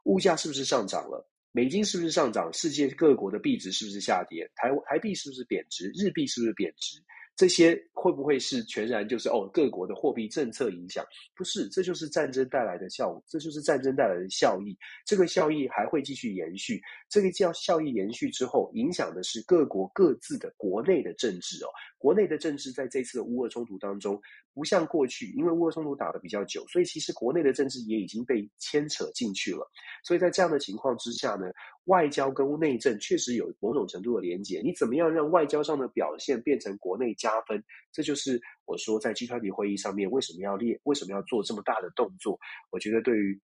[0.05, 1.23] 物价是不是上涨了？
[1.51, 2.51] 美金是不是上涨？
[2.51, 4.49] 世界各国的币值是不是下跌？
[4.55, 5.91] 台台币是不是贬值？
[5.95, 6.99] 日币是不是贬值？
[7.39, 11.05] 这些会不会是全然就是哦各国的货币政策影响？
[11.33, 14.77] 不是，这就是战争带来的效果，这就是战争带来的效益。
[15.05, 16.81] 这个效益还会继续延续。
[17.07, 21.69] 这个叫效益延续之后，影响的是各国各自的国内的政治哦。
[21.99, 24.19] 国内的政治在这次的乌俄冲突当中，
[24.53, 29.69] 不像过去，因为乌俄冲突打得比较久，所以其实国内的政治也已经被牵扯进去了。
[30.03, 31.51] 所以在这样的情况之下呢，
[31.85, 34.61] 外交跟内政确实有某种程度的连结。
[34.61, 37.61] 你怎么样让外交上的表现变成国内加分？
[37.91, 42.39] 这就是我说在 G20 会议上面为什么要列，为什么要做这么大的动作？
[42.71, 43.39] 我觉得对于。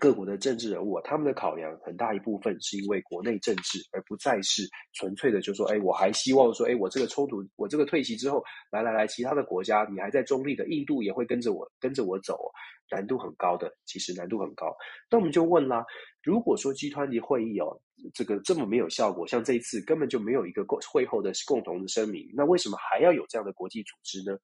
[0.00, 12.50] 各国的政治人物，他们的考量很大一部分是因为国内政治，而不再是纯粹的就说，哎，我还希望说，哎，我这个冲突，我这个退席之后，来来来，其他的国家你还在中立的，印度也会跟着我跟着我走，
[12.90, 14.74] 难度很高的，其实难度很高。
[15.08, 15.84] 那我们就问啦，
[16.22, 17.80] 如果说 G20 会议哦，
[18.12, 24.36] 这个这么没有效果，像这一次根本就没有一个共会后的共同的声明，那为什么还要有这样的国际组织呢？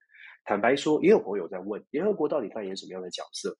[0.44, 3.54] 坦白说，也有朋友在问，联合国到底扮演什么样的角色？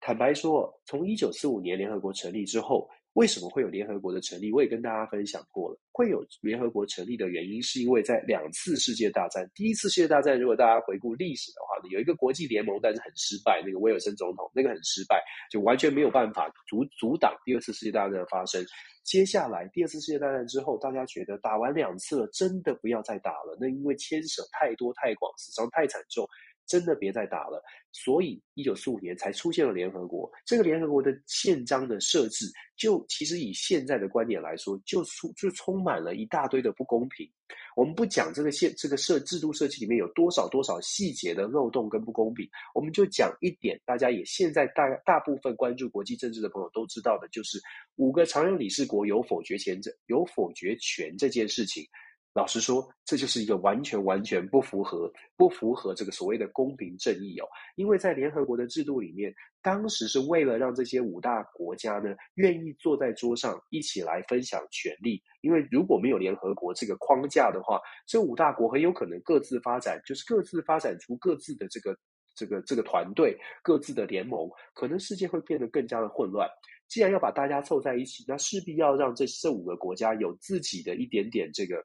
[0.00, 4.52] 坦白说，从一九四五年联合国成立之后，为什么会有联合国的成立？
[4.52, 5.78] 我也跟大家分享过了。
[5.90, 18.62] 会有联合国成立的原因，是因为在两次世界大战，第一次世界大战，如果大家回顾历史的话呢，有一个国际联盟，但是很失败，那个威尔森总统，那个很失败，就完全没有办法阻阻挡第二次世界大战的发生。
[19.02, 26.28] 接下来第二次世界大战之后，大家觉得打完两次了，真的不要再打了，那因为牵扯太多太广，死伤太惨重。
[26.66, 30.30] 真的别再打了，所以一九四五年才出现了联合国。
[30.44, 37.30] 这个联合国的宪章的设置，就其实以现在的观点来说，就充就充满了一大堆的不公平。
[37.76, 47.60] 我们不讲这个宪这个设制度设计里面有多少多少细节的漏洞跟不公平，我们就讲一点，大家也现在大大部分关注国际政治的朋友都知道的，就是
[47.96, 51.86] 五个常任理事国有否决权这有否决权这件事情。
[52.36, 57.48] 老实说，这就是一个完全完全不符合不符合这个所谓的公平正义哦。
[57.76, 65.18] 因为在联合国的制度里面，当时是为了让这些五大国家呢愿意坐在桌上一起来分享权力。
[65.40, 71.96] 因为如果没有联合国这个框架的话，这五大国很有可能各自发展，就是各自发展出各自的这个
[72.34, 76.46] 这个这个团队、各自的联盟，可能世界会变得更加的混乱。
[76.86, 81.82] 既然要把大家凑在一起，那势必要让这这五个国家有自己的一点点这个。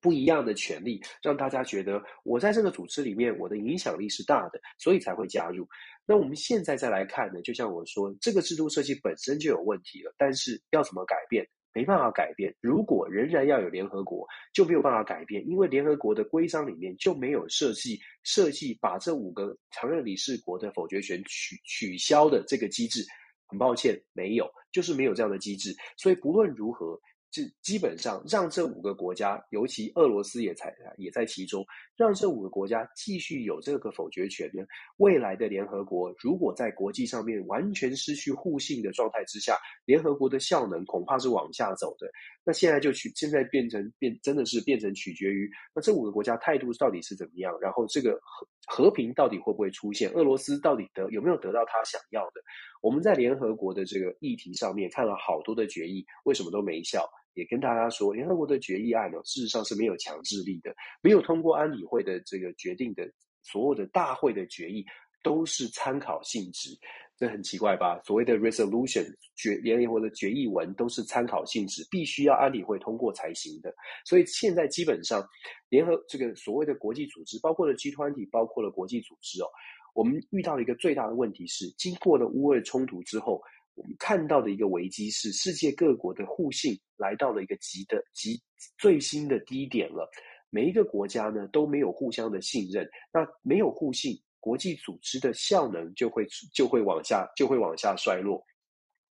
[0.00, 5.68] 不一样的权利，让大家觉得我在这个组织里面，我的影响力是大的，所以才会加入。
[6.04, 11.46] 那我们现在再来看呢，就像我说，这个制度设计本身就有问题了，但是要怎么改变？
[11.74, 12.54] 没办法改变。
[12.60, 23.04] 如果仍然要有联合国，就没有办法改变，因为联合国的规章里面就没有设计设计把这五个常任理事国的否决权取取消的这个机制。
[23.46, 25.74] 很抱歉，没有，就是没有这样的机制。
[25.96, 27.00] 所以不论如何。
[27.32, 31.64] 就基本上让这五个国家，尤其俄罗斯也在也在其中，
[31.96, 34.62] 让这五个国家继续有这个否决权呢。
[34.98, 42.06] 未来的联合国如果在国际上面完全失去互信的状态之下，联合国的效能恐怕是往下走的。
[42.44, 52.42] 那现在就取，现在变成变，真的是变成取决于那这五个国家态度到底是怎么样，然后这个和和平到底会不会出现，俄罗斯到底得有没有得到他想要的？
[52.82, 57.08] 我们在联合国的这个议题上面看了好多的决议，为什么都没效？
[57.34, 63.10] 也跟大家说，联合国的决议案呢，事实上是没有强制力的，没有通过安理会的这个决定的
[63.42, 64.84] 所有的大会的决议
[65.22, 66.70] 都是参考性质，
[67.16, 68.00] 这很奇怪吧？
[68.04, 73.74] 所谓的 resolution 决联合国的决议文都是参考性质，必须要安理会通过才行的。
[74.04, 75.26] 所以现在基本上，
[75.68, 79.46] 联合这个所谓的国际组织，包括了 G20，包括了国际组织哦，
[79.94, 83.40] 我们遇到了一个最大的问题是，经过了乌俄冲突之后。
[83.74, 88.40] 我们看到的一个危机是，世界各国的互信来到了一个极的极
[88.78, 90.08] 最新的低点了。
[90.50, 98.44] 每一个国家呢都没有互相的信任，那没有互信，国际组织的效能就会就会往下就会往下衰落。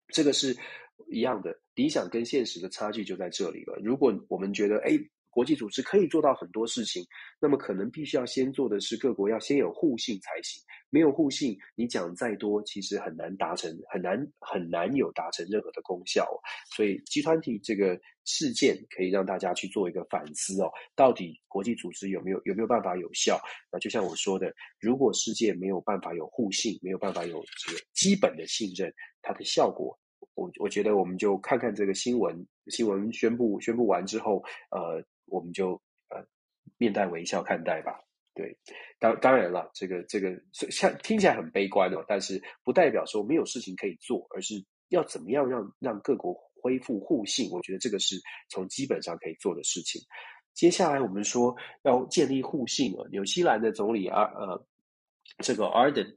[0.09, 0.55] 这个是
[1.11, 3.77] 一样的，理想跟现实的差距就在这里了。
[3.83, 4.97] 如果我们觉得，哎。
[5.35, 7.05] 国际组织可以做到很多事情，
[7.41, 10.63] 那么可能必须要先做的是各国要先有互信才行。
[10.89, 16.25] 没有互信，你讲再多，其实很难达成，很难很难有达成任何的功效。
[16.73, 23.37] 所以集团体这个事件可以让大家去做一个反思哦，到底国际组织有没有有没有办法有效？
[23.69, 28.89] 那就像我说的，如果世界没有办法有互信，没有办法有这个基本的信任，
[29.21, 29.99] 它的效果。
[30.35, 36.25] 我我觉得我们就看看这个新闻，新闻宣布宣布完之后，呃，我们就呃
[36.77, 37.99] 面带微笑看待吧。
[38.33, 38.57] 对，
[38.99, 44.55] 当当然了，这个这个像听起来很悲观哦，但是不代表说没有事情可以做，而是
[44.89, 47.49] 要怎么样让让各国恢复互信。
[47.51, 48.17] 我觉得这个是
[48.49, 50.01] 从基本上可以做的事情。
[50.53, 54.65] 接下来我们说要建立互信啊，纽西兰的总理阿呃
[55.39, 56.13] 这个 Ardern。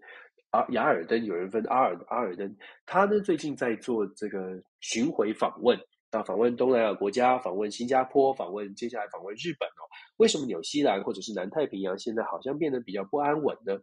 [0.50, 5.78] 啊，亚尔登有人分阿尔阿尔登，他呢最近在做这个巡回访问，
[6.10, 9.84] 到访问东南亚国家，访问新加坡，访问接下来访问日本哦。
[10.16, 13.78] 为什么纽西兰或者是南太平洋现在好像变得比较不安稳呢？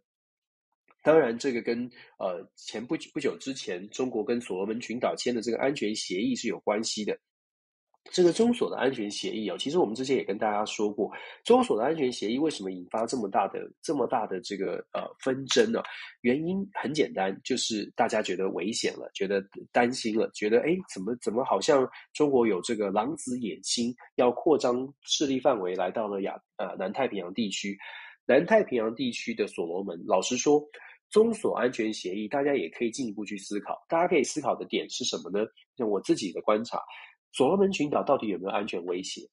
[1.03, 7.15] 当然，这个跟呃前不久不久之前中国跟所罗门群岛签的这个安全协议是有关系的。
[8.11, 11.11] 这个中所的安全协议哦，其实我们之前也跟大家说过，
[11.43, 15.81] 中所的安全协议为什么引发这么大的这么大的这个呃纷争呢？
[16.21, 27.77] 原因很简单，就是大家觉得危险了，觉得担心了，觉得哎，怎么怎么好像中国有这个狼子野心，要扩张势力范围来到了亚呃南太平洋地区。
[28.27, 30.63] 南太平洋地区的所罗门，老实说，
[31.09, 35.45] 中所安全协议大家也可以进一步去思考，大家可以思考的点是什么呢？
[35.75, 36.79] 像我自己的观察。
[37.35, 39.27] 所罗门群岛到底有没有安全威胁？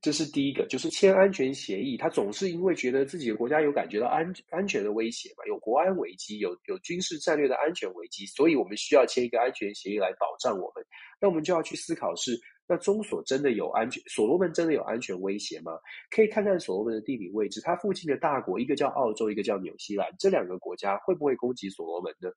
[0.00, 10.84] 这是第一个，就是签安全协议，他总是因为觉得自己的国家有感觉到安安全的威胁嘛，有国安危机，有有军事战略的安全危机，所以我们需要签一个安全协议来保障我们。
[11.20, 12.38] 那我们就要去思考是，
[12.68, 15.72] 那中所真的有安全，所罗门真的有安全威胁吗？
[16.10, 22.30] 可以看看所罗门的地理位置，它附近的大国，一个叫澳洲，一个叫纽西兰，这两个国家会不会攻击所罗门呢？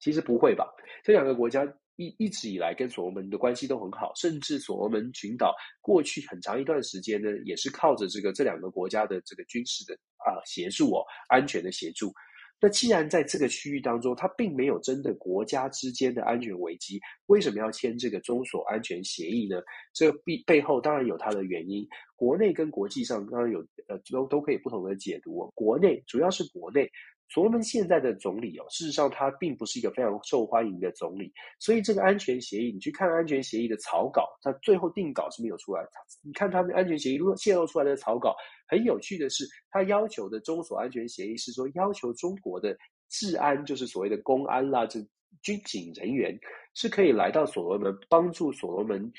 [0.00, 0.66] 其实不会吧，
[1.04, 1.64] 这两个国家。
[1.96, 12.12] 一一直以来跟所罗门的关系都很好，甚至所罗门群岛过去很长一段时间呢，也是靠着这个这两个国家的这个军事的啊协助哦，安全的协助。
[12.60, 19.60] 那既然在这个区域当中，它并没有真的国家之间的安全危机，为什么要签这个中所安全协议呢？
[19.92, 25.50] 这个背背后当然有它的原因，国内跟国际上当然有呃都都可以不同的解读哦。
[25.54, 26.88] 国内主要是国内。
[27.32, 35.82] 所罗门现在的总理哦，事实上他并不是一个非常受欢迎的总理，所以这个安全协议，你去看安全协议的草稿，他最后定稿是没有出来。
[36.22, 38.36] 你看他的安全协议泄露出来的草稿，
[38.68, 42.76] 很有趣的是，他要求的中所安全协议是说，要求中国的
[43.08, 45.00] 治安，就是所谓的公安啦，这
[45.40, 46.38] 军警人员
[46.74, 49.10] 是可以来到所罗门，帮助所罗门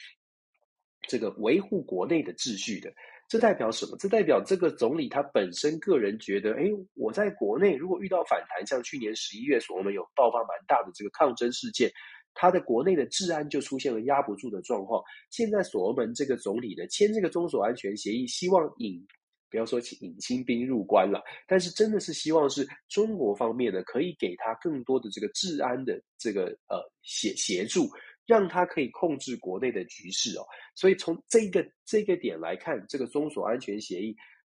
[1.08, 2.94] 这个维护国内的秩序的。
[3.30, 3.98] 这代表什么？
[3.98, 11.92] 这代表这个总理他本身个人觉得，哎，我在国内如果遇到反弹，像去年十一月所罗门有爆发蛮大的这个抗争事件，
[12.36, 15.02] 他的国内的治安就出现了压不住的状况。
[15.32, 19.04] 现在所罗门这个总理呢，签这个中所安全协议，希望引
[19.50, 27.88] 不要说引清兵入关了，但是真的是希望是中国方面呢，可以给他更多的这个治安的这个呃协协助。
[28.26, 30.46] 让他可以控制国内的局势哦，
[30.76, 34.16] 所以从这个这个点来看，这个中所安全协议，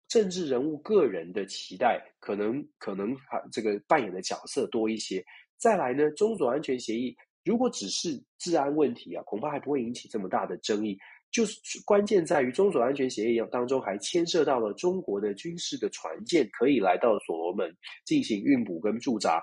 [0.08, 3.16] 政治人物个人的期待可能可能
[3.50, 5.24] 这个扮演的角色多一些。
[5.56, 10.98] 再来呢，中所安全协议如果只是治安问题啊，恐怕还不会引起这么大的争议。
[11.30, 19.42] 就是关键在于中所安全协议当中还牵涉到了中国的军事的船舰可以来到所罗门进行运补跟驻扎。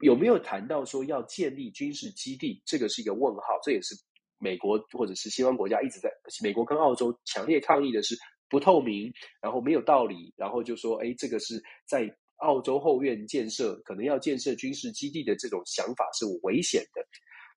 [0.00, 2.62] 有没有谈到说要建立军事基地？
[2.66, 3.94] 这个是一个问号，这也是
[4.38, 6.10] 美国或者是西方国家一直在
[6.42, 8.14] 美国跟澳洲强烈抗议的是
[8.48, 17.00] 不透明，然后没有道理，然后就说，哎，这个是在澳洲后院建设，可能要建设军事基地的这种想法是危险的。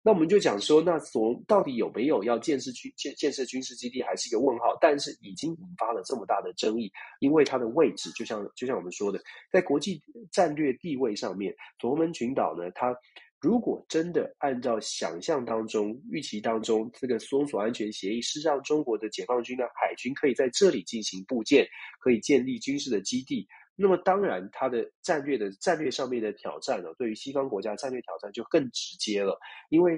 [0.01, 4.77] 那我们就讲说，那所到底有没有要建设军建建设军事基地，还是一个问号。
[4.79, 6.89] 但是已经引发了这么大的争议，
[7.19, 9.21] 因为它的位置，就像就像我们说的，
[9.51, 12.95] 在国际战略地位上面，所罗门群岛呢，它
[13.41, 21.67] 如果真的按照想象当中、预期当中，这个中所安全协议是让中国的解放军呢海军可以在这里进行布建，
[21.99, 23.45] 可以建立军事的基地。
[23.81, 29.97] 那么当然，它的战略的战略上面的挑战呢，对于西方国家战略挑战就更直接了，因为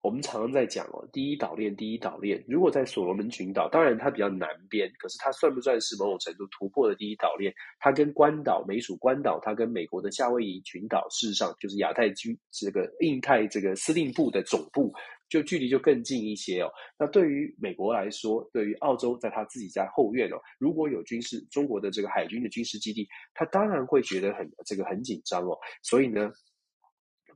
[0.00, 2.42] 我们常常在讲哦，第一岛链，第一岛链。
[2.48, 7.52] 如果在所罗门群岛，当然它比较南边，可是它算不算是某种程度突破的第一岛链？
[7.78, 14.94] 它跟关岛、美属关岛，它跟美国的夏威夷群岛，事实上就是亚太军这个印太这个司令部的总部。
[15.28, 16.70] 就距离就更近一些哦。
[16.98, 25.58] 那对于美国来说，对于澳洲，在他自己家后院哦，如果有军事中国的这个海军的军事基地，他当然会觉得很这个很紧张哦。
[25.82, 26.30] 所以呢，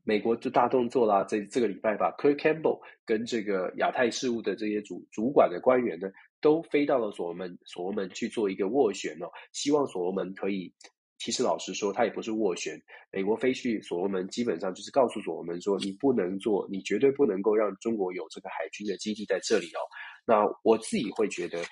[0.05, 10.73] 美国就大动作啦，这这个礼拜把 Kurt Campbell 跟这个亚太事务的这些主主管的官员呢，都飞到了所罗门所罗门去做一个斡旋哦，希望所罗门可以。
[11.23, 12.77] 其实老实说，他也不是斡旋。
[13.13, 19.79] 美国飞去所罗门，基本上就是告诉所罗门说，你不能做，你绝对不能够让中国有这个海军的基地在这里哦。
[20.27, 21.63] 那我自己会觉得，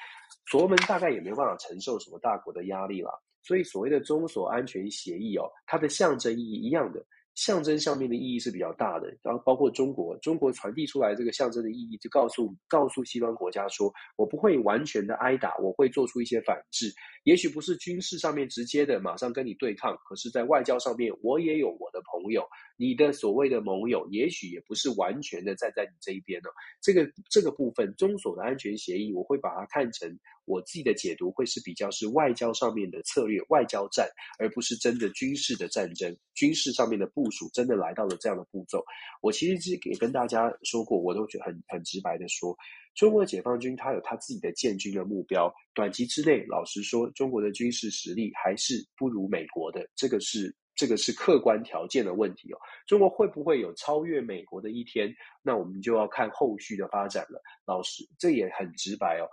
[0.49, 3.11] 所罗门大概也没有办法承受什么大国的压力了。
[3.43, 7.05] 所以所谓的中所安全协议哦，它的象征意义一样的。
[7.41, 16.93] 象征上面的意义是比较大的，然后包括中国，中国传递出来这个象征的意义，就告诉告诉西方国家说，我不会完全的挨打，我会做出一些反制，
[17.25, 22.47] 也许不是军事上面直接的马上跟你对抗，可是在外交上面，我也有我的朋友，
[22.81, 26.49] 你的所谓的盟友，也许也不是完全的站在你这一边呢。
[26.81, 30.19] 这个这个部分，中所的安全协议，我会把它看成。
[30.47, 34.09] 我自己的解读会是比较是外交上面的策略，外交战，
[34.39, 36.17] 而不是真的军事的战争。
[36.35, 38.83] 军事上面的部署真的来到了这样的步骤。
[39.21, 42.57] 我其实也跟大家说过，我都觉得很很直白的说，
[42.97, 52.59] 中国解放军他有他自己的建军的目标，短期之内，老实说，中国的军事实力还是不如美国的，这个是这个是客观条件的问题哦。
[52.87, 55.15] 中国会不会有超越美国的一天？
[55.43, 57.39] 那我们就要看后续的发展了。
[57.67, 59.29] 老师，这也很直白哦。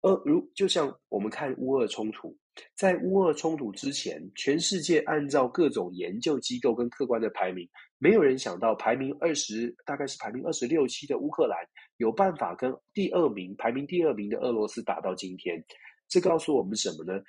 [0.00, 2.36] 呃，如就像我们看乌俄冲突，
[2.74, 7.68] 在乌俄冲突之前，全世界按照各种研究机构跟客观的排名，
[7.98, 11.56] 没有人想到排名二十，大概是排名二十六七的乌克兰，
[11.98, 15.64] 有办法跟第二名，排名第二名的俄罗斯打到今天。
[16.08, 17.22] 这告诉我们什么呢？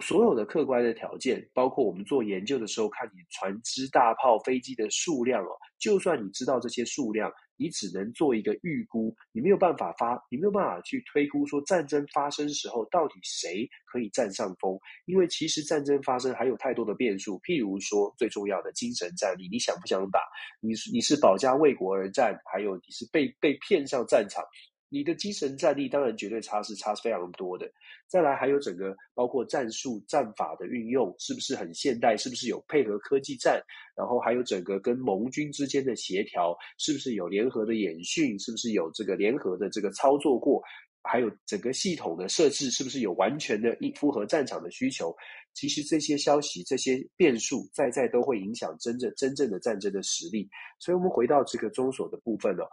[0.00, 7.32] 所有的客观的条件，包括我们做研究的时候，看你船只、大炮、飞机的数量哦，就算你知道这些数量。
[7.60, 20.20] 你只能做一个预估，你没有办法发，你没有办法去推估说战争发生时候到底谁可以占上风，因为其实战争发生还有太多的变数，譬如说最重要的精神战力，你想不想打？
[20.60, 24.44] 你你是保家卫国而战，还有你是被被骗上战场。
[24.88, 27.70] 你的精神战力当然绝对差是差是非常多的，
[28.06, 33.62] 再来还有整个包括战术战法的运用是不是很现代，是不是有配合科技战，
[33.96, 40.62] 然后还有整个跟盟军之间的协调，是不是有联合的演训，是不是有这个联合的这个操作过，
[41.02, 45.14] 还有整个系统的设置是不是有完全的一符合战场的需求？
[45.54, 50.48] 其实这些消息、这些变数，在在都会影响真正真正的战争的实力。
[50.78, 52.64] 所以，我们回到这个中所的部分哦，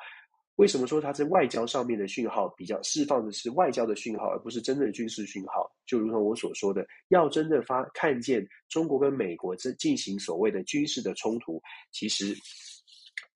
[0.56, 5.70] 为什么说它在外交上面的讯号比较释放的是外交的讯号，而不是真正的军事讯号？
[5.86, 12.36] 就如同我所说的，要真的发看见中国跟美国这进行所谓的军事的冲突，其实。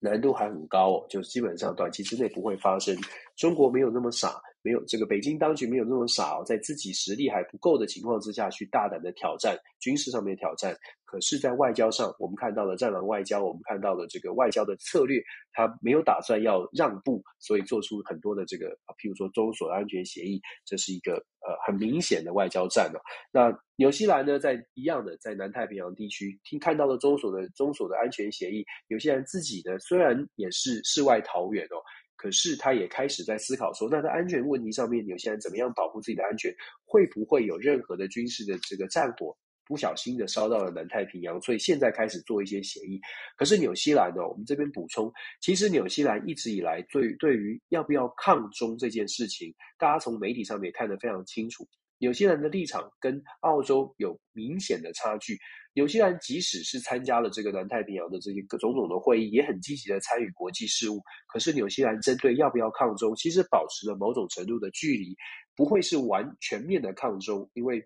[0.02, 2.96] 难度还很高哦，就基本上短期之内不会发生。
[3.36, 10.76] 中国没有那么傻，没有这个北京当局没有那么傻，在自己实力还不够的情况之下去大胆的挑战军事上面挑战。
[11.04, 15.20] 可是，在外交上，我们看到了战狼外交，我们看到了这个外交的策略，
[15.52, 23.00] 他没有打算要让步，所以做出很多的这个，譬如说中所的安全协议，这是一个呃很明显的外交战哦。
[23.32, 31.82] 那纽西兰呢，在一样的在南太平洋地区，听看到了中所的中所的安全协议，纽西兰自己呢虽然也是世外桃源哦，
[32.20, 36.54] 可是他也开始在思考说，那在安全问题上面，纽西兰怎么样保护自己的安全？
[36.84, 39.34] 会不会有任何的军事的这个战火？
[39.64, 43.00] 不小心的烧到了南太平洋，所以现在开始做一些协议。
[43.38, 45.10] 可是纽西兰呢，我们这边补充，
[45.40, 51.66] 其实纽西兰一直以来对对于要不要抗中这件事情，大家从媒体上面也看得非常清楚。
[52.00, 55.38] 有些人的立场跟澳洲有明显的差距。
[55.74, 61.00] 有些人即使是参加了这个南太平洋的这些各种种的会议，也很积极的参与国际事务。
[61.28, 65.16] 可是纽西兰针对要不要抗中，其实保持了某种程度的距离，
[65.54, 67.80] 不会是完全面的抗中，因为。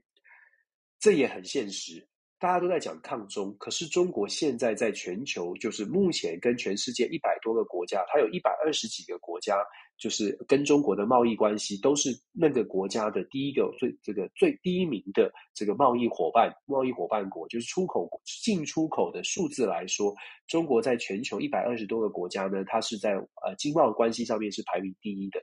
[1.01, 2.09] 这也很现实，
[2.39, 9.57] 大家都在讲抗中，可是中国现在在全球，就是目前跟全世界一百多个国家，它有一百二十几个国家，
[9.97, 18.11] 就是跟中国的贸易关系都是那个国家的第一个最这个最第一名的这个贸易伙伴，贸易伙伴国就是出口
[18.43, 20.15] 进出口的数字来说，
[20.47, 25.41] 中国在全球一百二十多个国家呢，它是在呃经贸关系上面是排名第一的，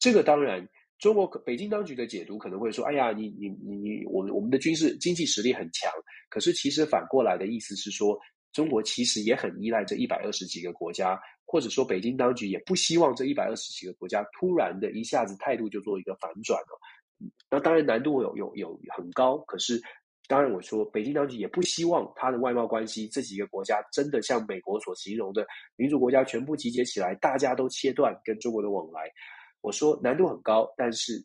[0.00, 0.68] 这个当然。
[1.00, 5.92] 中国北京当局的解读可能会说：“哎呀，你你你，我们我们的军事经济实力很强。”
[6.34, 8.18] 可是其实反过来的意思是说，
[8.52, 11.16] 中国其实也很依赖这一百二十几个国家，
[11.46, 16.76] 或者说北京当局也不希望这一百二十几个国家突然的一下子态度就做一个反转了。
[17.48, 19.80] 那当然难度有有有很高，可是
[20.26, 29.08] 当然我说北京当局也不希望它的外贸关系这几个国家真的像美国所形容的民主国家全部集结起来，大家都切断跟中国的往来。
[29.60, 31.24] 我说难度很高，但是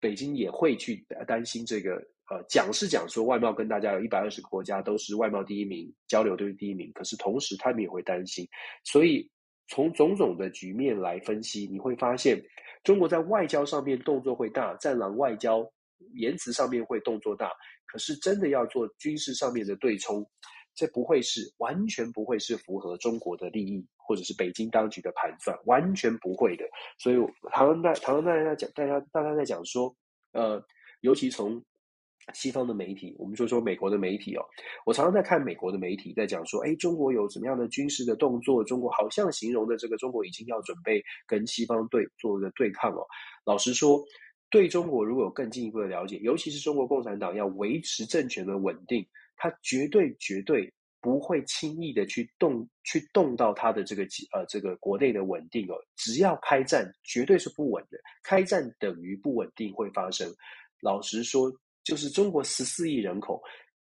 [0.00, 2.02] 北京也会去担心这个。
[2.30, 6.90] 呃，讲是讲说外贸跟大家有一百二十个国家都是外贸第一名，交流都是第一名。
[6.94, 8.46] 可是同时他们也会担心，
[8.84, 9.28] 所以
[9.68, 12.40] 从种种的局面来分析，你会发现
[12.84, 15.68] 中国在外交上面动作会大，战狼外交
[16.14, 17.50] 言辞上面会动作大。
[17.86, 20.24] 可是真的要做军事上面的对冲，
[20.76, 23.86] 这不会是完全不会是符合中国的利益。
[24.10, 26.64] 或者是北京当局的盘算，完全不会的。
[26.98, 27.16] 所以，
[27.52, 29.94] 常常在常常大家讲，大家大家在讲说，
[30.32, 30.60] 呃，
[31.02, 31.62] 尤其从
[32.34, 34.44] 西方的媒体，我们就说美国的媒体哦，
[34.84, 38.62] 我常常在看美国的媒体在讲说，哎，中国有什么样的军事的动作？
[38.64, 43.06] 中国好像形容的这个中国已经要准备跟西方对做一个对抗哦。
[43.44, 44.02] 老实说，
[44.50, 49.06] 对中国如果有更进一步的了解，尤其是中国共产党要维持政权的稳定，
[49.36, 50.72] 他绝对绝对。
[51.02, 54.02] 不会轻易的去动，去动到他的这个
[54.34, 55.74] 呃这个国内的稳定哦。
[55.96, 57.98] 只要开战，绝对是不稳的。
[58.22, 60.30] 开战等于不稳定会发生。
[60.82, 61.50] 老实说，
[61.90, 63.42] 就是中国十四亿人口，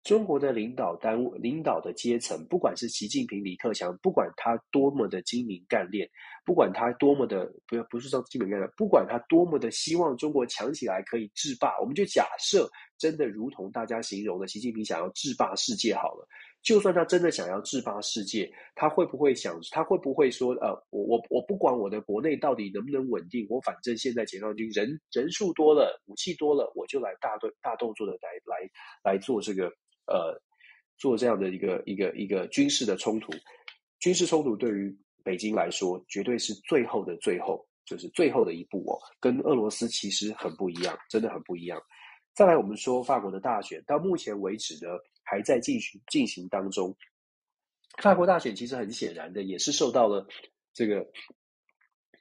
[0.04, 6.08] 中国的领导单位、领导的阶层，不管是习近平、李克强，不管他多么的精明干练，
[6.44, 16.24] 不管他多么的不要不是说精明干练，不管他多么的希望中国强起来可以制霸，我们就假设真的如同大家形容的，习近平想要制霸世界好了。
[16.62, 19.58] 就算他真的想要制霸世界，他会不会想？
[19.70, 20.52] 他会不会说？
[20.54, 29.68] 呃，我我我不管我的国内到底能不能稳定，我反正现在解放军人人数多了，武器多了，我就来大动大动作的来来来做这个
[30.06, 30.38] 呃
[30.98, 33.32] 做这样的一个一个一个军事的冲突。
[34.00, 34.94] 军事冲突对于
[35.24, 38.98] 北京来说，绝对是最后的最后，就是最后的一步哦。
[39.20, 41.80] 跟俄罗斯其实很不一样，真的很不一样。
[42.34, 44.92] 再来，我们说法国的大选，到目前为止呢，
[45.28, 46.96] 还在进行进行当中。
[48.00, 50.26] 法国大选其实很显然的也是受到了
[50.72, 51.04] 这个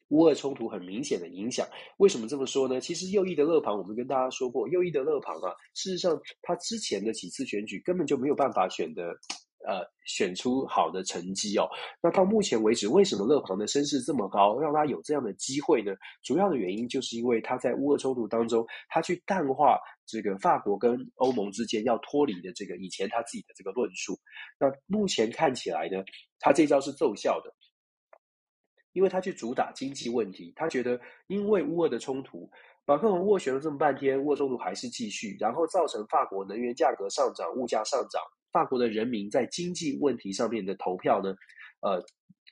[0.09, 1.67] 乌俄冲突很明显的影响。
[1.97, 2.81] 为什么这么说呢？
[2.81, 9.15] 其实右翼的勒庞，我们跟大家说过，右翼的勒庞啊，事实上他之前的几次选举根本就没有办法选的。
[9.67, 11.67] 呃，选出好的成绩哦。
[12.01, 15.91] 那到目前为止，为什么勒庞的声势这么高，让他有这样的机会呢？
[16.23, 24.17] 主要的原因就是因为他在乌俄冲突当中，他去淡化这个法国跟欧盟之间要脱离的这个以前他自己的这个论述。
[24.57, 26.01] 那目前看起来呢，
[26.39, 27.53] 他这招是奏效的，
[28.93, 30.97] 因为他去主打经济问题，他觉得
[31.27, 32.49] 因为乌俄的冲突。
[32.85, 38.21] 马克龙斡旋了这么半天，乌俄冲突还是继续，然后造成法国能源价格上涨，物价上涨。
[38.57, 41.35] 法国的人民在经济问题上面的投票呢，
[41.81, 42.03] 呃，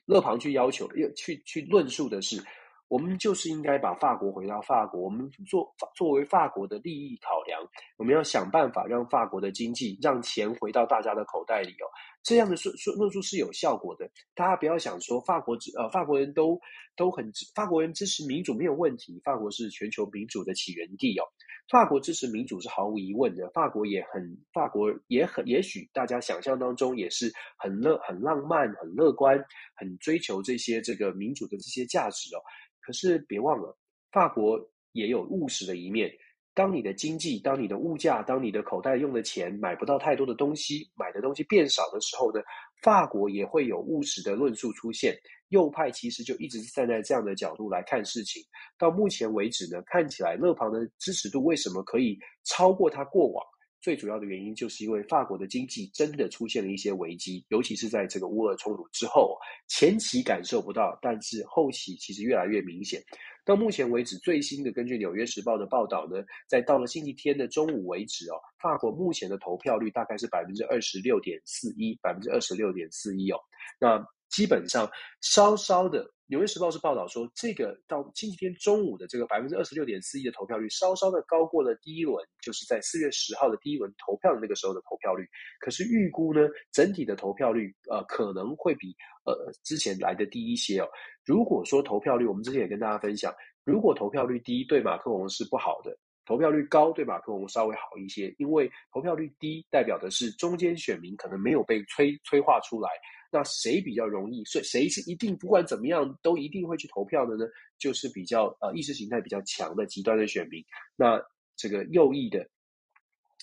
[0.04, 2.40] 勒庞去要求，去去论述的是。
[2.88, 5.00] 我们就是应该把法国回到法国。
[5.00, 7.60] 我们作作为法国的利益考量，
[7.96, 11.86] 我们要想办法让法国的经济让钱回到大家的口袋里哦。
[12.22, 14.08] 这样的说说论述是有效果的。
[14.36, 16.56] 大家不要想说法国呃法国人都
[16.94, 19.20] 都很法国人支持民主没有问题。
[19.24, 21.26] 法国是全球民主的起源地哦。
[21.68, 23.48] 法国支持民主是毫无疑问的。
[23.50, 29.42] 法国也很法国也很也许大家想象当中也是很乐很浪漫很乐观
[29.74, 32.40] 很追求这些这个民主的这些价值哦。
[32.80, 33.76] 可是别忘了，
[34.12, 34.60] 法国
[34.92, 36.10] 也有务实的一面。
[36.54, 42.40] 当你的经济、当你的物价、当你的口袋用的钱买不到太多的东西，买的东西变少的时候呢，
[42.82, 45.16] 法国也会有务实的论述出现。
[45.50, 48.42] 右派其实就一直是站在这样的角度来看事情。
[48.76, 53.44] 到目前为止呢，看起来勒庞的支持度为什么可以超过他过往？
[53.80, 59.36] 最主要的原因就是因为法国的经济真的出现了一些危机，尤其是在这个乌俄冲突之后，
[59.68, 63.02] 前期感受不到，但是后期其实越来越明显。
[63.44, 73.38] 到目前为止，最新的根据《纽约时报》的报道呢，在到了星期天的中午为止哦，法国目前的投票率大概是百分之二十六点四一，百分之二十六点四一哦，
[73.78, 74.04] 那。
[74.28, 85.24] 基本上稍稍的，《纽约时报》是报道说，这个到星期天中午的这个百分之二十六点四一的投票率，稍稍的高过了第一轮，就是在四月十号的第一轮投票的那个时候的投票率。
[85.60, 86.40] 可是预估呢，
[86.72, 88.92] 整体的投票率呃可能会比
[89.24, 90.88] 呃之前来的低一些哦。
[91.24, 93.32] 如果说投票率，我们之前也跟大家分享，
[93.64, 102.90] 如果投票率低对马克龙是不好的，投票率高对马克龙稍微好一些，因为投票率低代表的是中间选民可能没有被催催化出来。
[103.36, 104.42] 那谁比较容易？
[104.44, 107.44] 所以谁是一定不管怎么样都一定会去投票的呢？
[107.76, 110.64] 就是比较呃意识形态比较强的极端的选民。
[110.96, 111.22] 那
[111.54, 112.48] 这个右翼的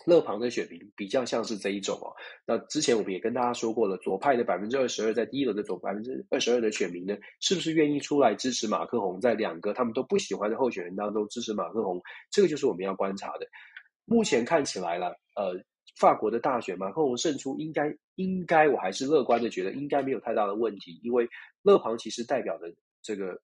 [0.08, 2.10] 勒庞的选民比较像是这一种哦。
[2.48, 9.22] 那之前我们也跟大家说过了，左派的百分之二十二，在第一轮的左百分之二十二的选民呢，是不是愿意出来支持马克宏？
[9.22, 12.02] 在两个他们都不喜欢的候选人当中支持马克宏？
[12.32, 13.48] 这个就是我们要观察的。
[14.06, 15.64] 目前看起来了，呃。
[15.96, 21.28] 法国的大选，嘛克龙胜出应该应该，我还是乐观的，觉得应该没有太大的问题，因为
[21.62, 23.40] 勒庞其实代表的这个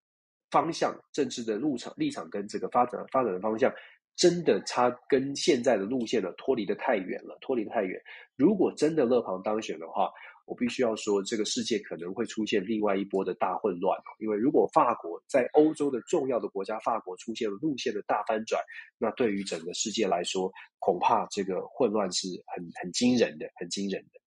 [0.52, 3.72] 方向、政治的路场立场跟这个发展发展的方向，
[4.16, 8.02] 真的差跟现在的路线呢脱离的太远了，脱离得太远。
[8.36, 10.10] 如果真的勒庞当选的话，
[10.50, 13.96] 我必须要说，这个世界可能会出现另外一波的大混乱。
[14.18, 18.60] 因为如果法国在欧洲的重要的国家，法国出现了路线的大翻转，
[18.98, 24.20] 那对于整个世界来说，恐怕这个混乱是很很惊人的，很惊人的。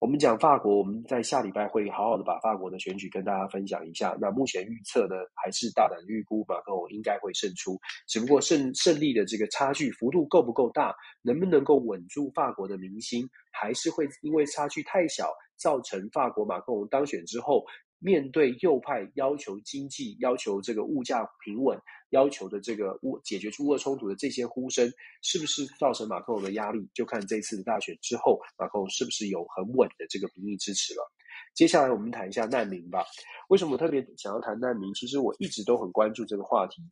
[0.00, 4.14] 我们讲法国，我们在下礼拜会好好的把法国的选举跟大家分享一下。
[4.20, 17.64] 那目前预测呢，还是大胆预估马克龙应该会胜出，只不过胜胜利的这个差距幅度够不够大，能不能够稳住法国的民心，还是会因为差距太小，造成法国马克龙当选之后，
[17.98, 21.78] 面对右派要求经济、要求这个物价平稳、
[22.10, 24.90] 要求的这个物解决出乌俄冲突的这些呼声，
[25.22, 26.86] 是不是造成马克龙的压力？
[26.92, 31.10] 就看这次的大选之后，马克龙是不是有很稳的这个民意支持了。
[31.54, 33.04] 接下来我们谈一下难民吧。
[33.48, 34.92] 为什么特别想要谈难民？
[34.94, 36.82] 其实我一直都很关注这个话题，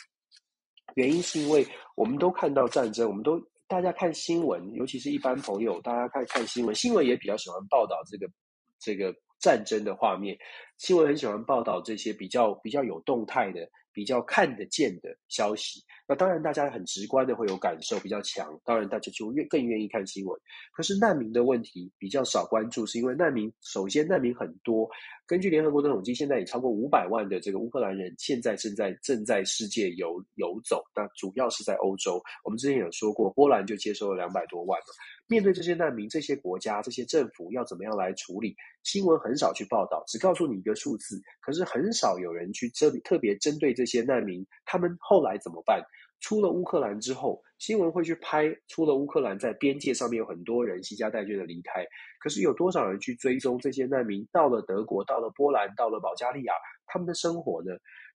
[0.95, 8.27] 原因是因为我们都看到战争，我们都大家看新闻，尤其是一般朋友，大家看看新闻，新闻也比较喜欢报道这个
[8.83, 9.15] 这个。
[9.43, 10.39] 战争的画面，
[10.79, 15.83] 新闻很喜欢报道这些比较比较有动态的、比较看得见的消息。
[16.07, 20.41] 那当然，大家很直观的会有感受比较强，当然大家就愿更愿意看新闻。
[20.73, 24.89] 可是难民的问题比较少关注，是因为难民首先难民很多，
[25.33, 32.23] 根据联合国的统计，现在已超过五百万的这个乌克兰人现在正在正在世界游游走，那主要是在欧洲。
[32.45, 34.85] 我们之前有说过，波兰就接收了两百多万了。
[35.29, 38.55] 面对这些难民，这些国家、这些政府要怎么样来处理？
[38.83, 45.83] 新闻很少去报道，只告诉你一个数字，可是很少有人去针特别针对这些难民，他们后来怎么办？
[46.21, 51.87] 出了乌克兰之后，新闻会去拍出了乌克兰在边界上面有很多人携家带眷的离开，
[52.19, 56.53] 可是有多少人去追踪这些难民到了德国、到了波兰、到了保加利亚，
[56.87, 57.71] 他们的生活呢？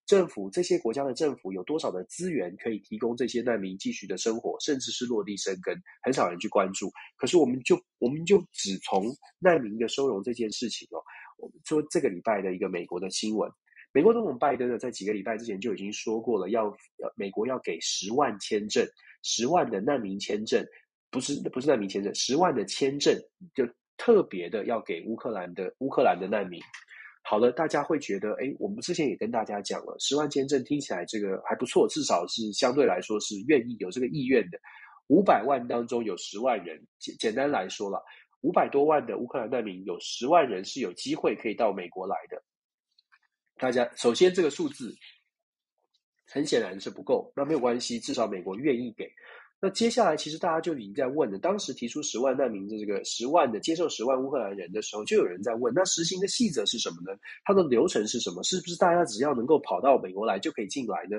[0.06, 5.74] 政府这些国家的政府有多少的资源可以提供这些难民继续的生活，甚至是落地生根？
[6.04, 6.92] 很少人去关注。
[7.16, 9.06] 可是我们就我们就只从
[9.40, 11.00] 难民的收容这件事情哦，
[11.38, 13.50] 我们说这个礼拜的一个美国的新闻，
[13.94, 16.70] 美国总统拜登呢，在几个礼拜之前就已经说过了，要
[17.16, 18.86] 美国要给十万签证，
[19.28, 20.66] 十万的难民签证，
[21.12, 23.14] 不是不是难民签证，十万的签证
[23.54, 23.68] 就
[23.98, 26.62] 特别的要给乌克兰的乌克兰的难民。
[27.24, 34.58] 好了，大家会觉得，哎，我们之前也跟大家讲了，十万签证听起来这个还不错，至少是相对来说是愿意有这个意愿的。
[35.08, 38.02] 五百万当中有十万人，简简单来说了，
[38.42, 42.42] 五百多万的乌克兰难民有十万人是有机会可以到美国来的。
[43.58, 44.96] 大家首先这个数字
[46.30, 49.10] 很显然是不够，那没有关系，至少美国愿意给。
[49.60, 51.40] 那接下来，其实大家就已经在问了。
[51.40, 57.18] 当时提出十万难民的这个十万的接受十万乌克兰人的时候，就有人在问：那实行的细则是什么呢？
[57.44, 58.44] 它的流程是什么？
[58.44, 61.18] 是不是大家只要能够跑到美国来就可以进来呢？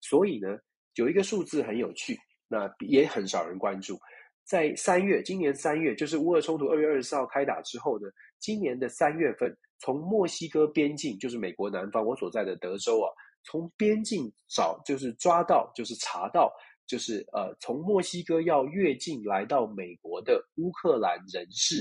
[0.00, 0.56] 所以呢，
[0.94, 3.98] 有一个数字很有趣，那也很少人关注。
[4.44, 8.08] 在三月，今年三月，就是乌俄冲突二月二十四号开打之后呢，
[8.38, 13.10] 今年的三月份，从墨西哥边境，就是美国南方我所在的德州啊，
[13.44, 16.52] 从边境找，就是抓到，就是查到。
[16.86, 21.80] 就是呃，从墨西哥要越境来到美国的乌克兰人士，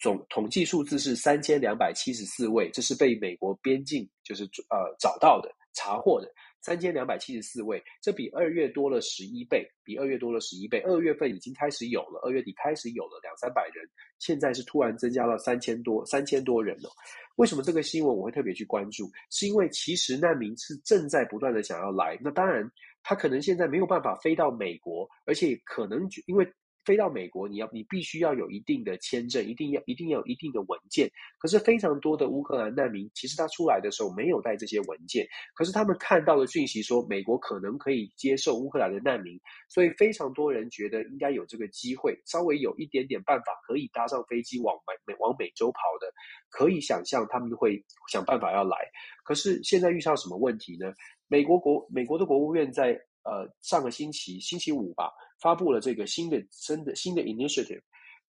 [0.00, 10.80] 总统计数字是三千两百七十四位，这是被美国边境就是呃找到的、查获的三千两百七十四位，这比二月多了十一倍，比二月多了十一倍。
[10.80, 13.88] 二月份已经开始有了，二月底开始有了两三百人，
[14.18, 16.90] 现在是突然增加到三千多，三千多人了。
[17.36, 19.10] 为什么这个新闻我会特别去关注？
[19.30, 22.70] 是因为其实难民是正在不断的想要来，那当然。
[23.00, 26.46] 他可能现在没有办法飞到美国，而且可能因为
[26.88, 31.06] 飞到美国，你要你必须要有一定的签证，一定要一定要有一定的文件。
[31.38, 35.28] 可是非常多的乌克兰难民，其实他出来的时候没有带这些文件。
[35.54, 46.10] 可是他们看到的讯息说，美国可能可以接受乌克兰的难民，所以非常多人觉得应该有这个机会，稍微有一点点办法可以搭上飞机往美美往美洲跑的，
[46.48, 48.78] 可以想象他们会想办法要来。
[49.24, 50.90] 可是现在遇上什么问题呢？
[51.28, 57.80] 美国国美国的国务院在呃上个星期星期五吧，发布了这个新的新的新的 initiative。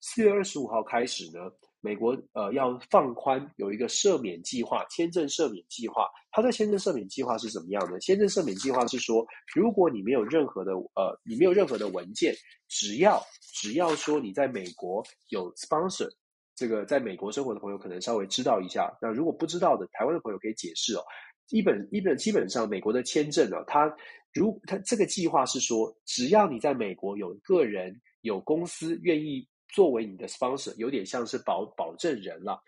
[0.02, 1.52] 四月二十五号开始呢，
[1.82, 6.08] 美国呃要放宽有一个赦免计划，签证赦免计划。
[6.32, 8.00] 它的签证赦免计划是怎么样呢？
[8.00, 12.34] 签证赦免计划是说，如果你没有任何的呃你没有任何的文件，
[12.70, 16.10] 只要只要说你在美国有 sponsor，
[16.56, 18.90] 这个在美国生活的朋友可能稍微知道一下。
[19.02, 21.04] 那如果不知道的，台湾的朋友可以解释哦。
[21.46, 23.92] 基本一本基本上，美国的签证啊，它
[24.34, 32.62] 如他这个计划是说，只要你在美国有个人有公司愿意作为你的 sponsor，有点像是保保证人了。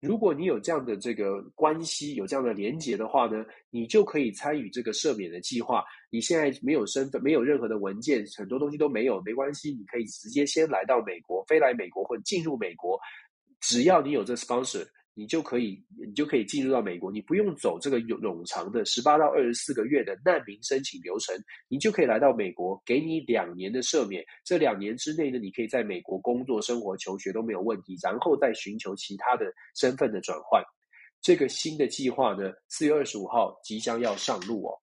[0.00, 5.84] 如果你有这样的这个关系，有这样的连结的话呢，你就可以参与这个赦免的计划。
[6.08, 12.96] 你现在没有身份，没有任何的文件，很多东西都没有，没关系，你可以直接先来到美国，飞来美国或者进入美国，
[13.60, 14.86] 只要你有这 sponsor。
[15.18, 21.34] 你就可以，你就可以进入到美国，你不用走这个冗冗长的十八到二十四个月的难民申请流程，
[21.66, 24.24] 你就可以来到美国，给你两年的赦免。
[24.44, 30.62] 这两年之内呢，你可以在美国工作、生活、求学都没有问题，然后再寻求其他的身份的转换。
[31.20, 34.78] 这个新的计划呢，四月二十五号即将要上路哦。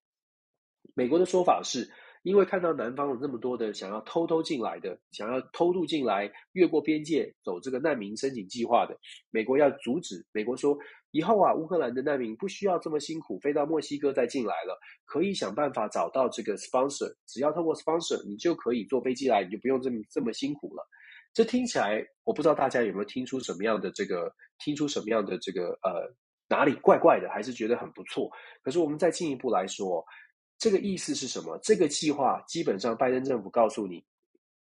[0.93, 1.89] 美国的说法是。
[2.25, 8.97] 因为看到南方有那么多的想要偷偷进来的，想要偷渡进来，越过边界走这个难民申请计划的，
[9.29, 10.25] 美国要阻止。
[10.31, 10.75] 美国说，
[11.11, 20.83] 以后啊，乌克兰的难民不需要这么辛苦飞到墨西哥再进来了，可以想办法找到这个 sponsor，只要透过 sponsor，你就可以坐飞机来，你就不用这么这么辛苦了。
[21.31, 26.11] 这听起来，我不知道大家有没有听出什么样的这个，听出什么样的这个呃
[26.49, 28.31] 哪里怪怪的，还是觉得很不错。
[28.63, 30.03] 可是我们再进一步来说。
[30.57, 31.59] 这个意思是什么？
[31.61, 34.03] 这个计划基本上，拜登政府告诉你，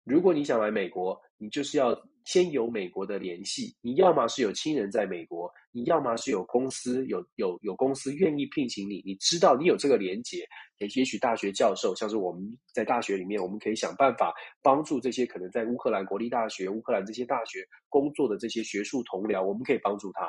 [0.03, 3.75] 如果你想来美国，你就是要先有美国的联系。
[3.81, 9.01] 你要么是有亲人在美国，你要么是有公司有有有公司愿意聘请你。
[9.05, 10.39] 你知道你有这个连结，
[10.79, 12.41] 也也许大学教授，像是我们
[12.73, 20.27] 在大学里面，我们可以想办法帮助这些可能在乌克兰国立大学、乌克兰这些大学工作的这些学术同僚，我们可以帮助他。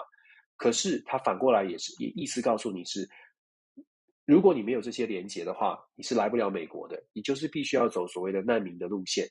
[0.56, 3.08] 可是他反过来也是也意思告诉你是。
[4.27, 7.03] 如果你没有这些连接的话，你是来不了美国的。
[7.12, 9.29] 你就是必须要走所谓的难民的路线。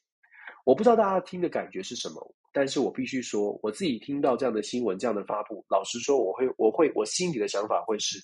[0.65, 8.19] 我不知道大家听的感觉是什么，但是我必须说，我自己听到这样的新闻、这样的发布，老实说，我会，我会，我心里的想法会是，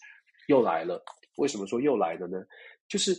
[0.48, 1.04] 又来了。
[1.38, 2.38] 为什么说又来了呢？
[2.88, 3.18] 就是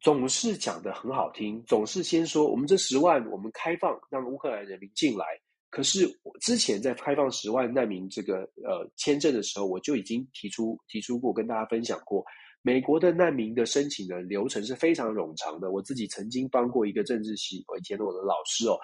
[0.00, 5.24] 总是讲得很好听，总是先说我们这十万，我们开放让乌克兰人民进来。
[5.70, 12.24] 可是我之前在开放十万难民这个呃签证的时候，我就已经提出提出过，跟大家分享过，
[12.60, 15.70] 美国的难民的申请的流程是非常冗长的。
[15.70, 18.76] 我自己曾经帮过一个政治系，我以前的我的老师哦。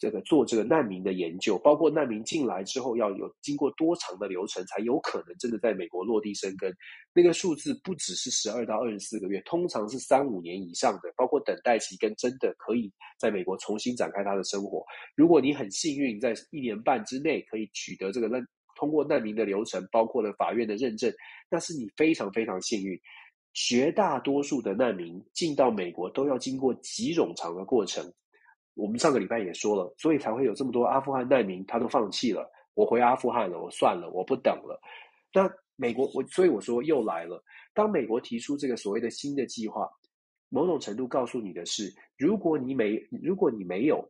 [0.00, 6.74] 这个做这个难民的研究，包括难民进来之后要有经过多长的流程，才有可能真的在美国落地生根。
[7.12, 14.82] 那个数字不只是十二到二十四个月，通常是三五年以上的，包括等待期跟真的可以在美国重新展开他的生活。
[15.14, 18.42] 如果你很幸运，在一年半之内可以取得这个难
[18.76, 21.12] 通过难民的流程，包括了法院的认证，
[21.50, 22.98] 那是你非常非常幸运。
[23.52, 28.10] 绝大多数的难民进到美国都要经过极冗长的过程。
[28.80, 34.80] 我们上个礼拜也说了，所以才会有这么多阿富汗难民，他都放弃了，我回阿富汗了，我算了，我不等了。
[35.32, 37.42] 那美国，我所以我说又来了。
[37.74, 39.88] 当美国提出这个所谓的新的计划，
[40.48, 44.02] 某种程度告诉你的是，如果你没，如果你没有，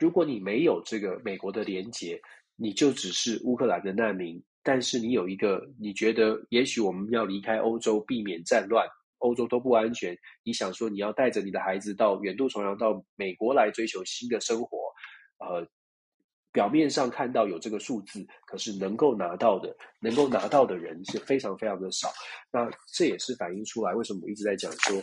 [0.00, 2.20] 如果你没有这个美国的连结，
[2.56, 4.42] 你就只是乌克兰的难民。
[4.62, 8.86] 但是你有一个，你觉得也许我们要离开欧洲，避免战乱，
[9.18, 10.16] 欧洲都不安全。
[10.42, 14.78] 你想说你要带着你的孩子到远渡重洋到美国来追求新的生活，
[15.38, 15.66] 呃，
[16.52, 22.08] 表面上看到有这个数字，可是能够拿到的，能够拿到的人是非常非常的少。
[22.52, 25.02] 那这也是反映出来为什么我一直在讲说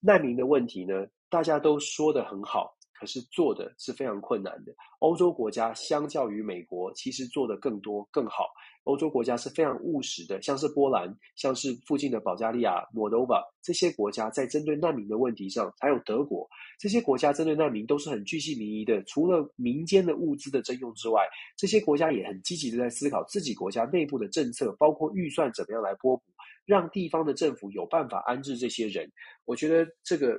[0.00, 0.94] 难民的问题呢？
[1.28, 2.75] 大家都说的很好。
[2.98, 4.74] 可是做的是非常困难的。
[5.00, 8.46] 欧洲国家相较于美国，其实做得更多更好。
[8.84, 19.02] 欧洲国家是非常务实的，像是波兰，像是附近的保加利亚、摩多瓦这些国家，在针对难民的问题上，还有德国这些国家针对难民都是很具细民意的。
[19.02, 21.26] 除了民间的物资的征用之外，
[21.56, 26.22] 这些国家也很积极的在思考自己国家内部的政策，包括预算怎么样来拨补，
[26.64, 29.10] 让地方的政府有办法安置这些人。
[29.46, 30.38] 我觉得这个。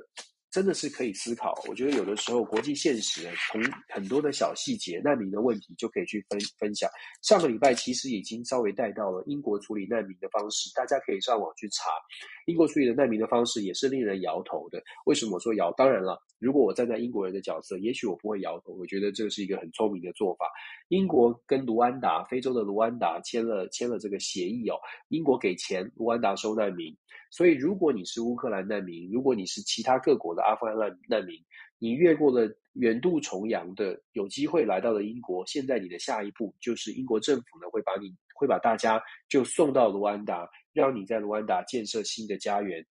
[0.58, 1.54] 真的是可以思考。
[1.68, 6.90] 我觉得有的时候国际现实从很多的小细节、难民的问题就可以去分分享。
[7.22, 11.90] 上个礼拜其实已经稍微带到了英国处理难民的方式，大家可以上网去查。
[12.46, 14.82] 英国处理的难民的方式也是令人摇头的。
[15.06, 15.70] 为什么我说摇？
[15.76, 18.72] 当然了，如果我站在英国人的角色，也许我不会摇头。
[18.72, 20.50] 我觉得这是一个很聪明的做法。
[20.88, 24.74] 英国跟卢安达，非洲的卢安达签了签了这个协议哦。
[25.06, 26.96] 英国给钱，卢安达收难民。
[27.30, 31.36] 所以，如果你是乌克兰难民，如果你是其他各国的阿富汗难难民，
[31.78, 35.46] 你越过了远渡重洋的，有机会来到了英国。
[35.46, 42.84] 现在你的下一步就是英国政府呢会把你会把大家就送到卢安达，让你在卢安达建设新的家园。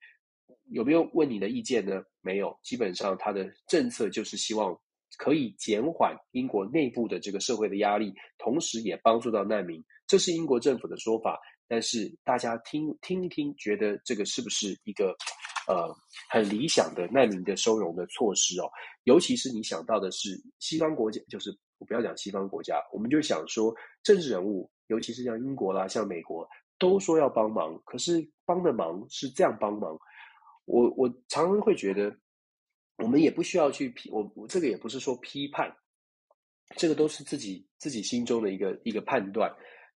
[0.70, 2.04] 有没有问你的意见呢？
[2.22, 4.78] 没有，基本上他的政策就是希望
[5.18, 9.84] 可以减缓英国内部的这个社会的压力，同时也帮助到难民。
[10.06, 11.40] 这是英国政府的说法。
[11.68, 15.16] 但是大家听听一听，觉得这个是不是一个
[15.68, 15.94] 呃
[16.30, 18.70] 很理想的难民的收容的措施哦？
[19.04, 26.48] 尤其是你想到的是西方国家，就是我不要讲西方国家，我们就想说政治人物，尤其是像英国啦、像美国，
[26.80, 29.98] 都说要帮忙，可是帮的忙是这样帮忙。
[30.66, 32.16] 我我常常会觉得，
[32.98, 35.74] 我们也不需要去批，我我这个也不是说批判，
[36.76, 39.54] 这个都是自己自己心中的一个一个判断。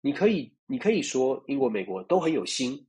[0.08, 2.82] 你可以，你可以说英国、美国都很有心，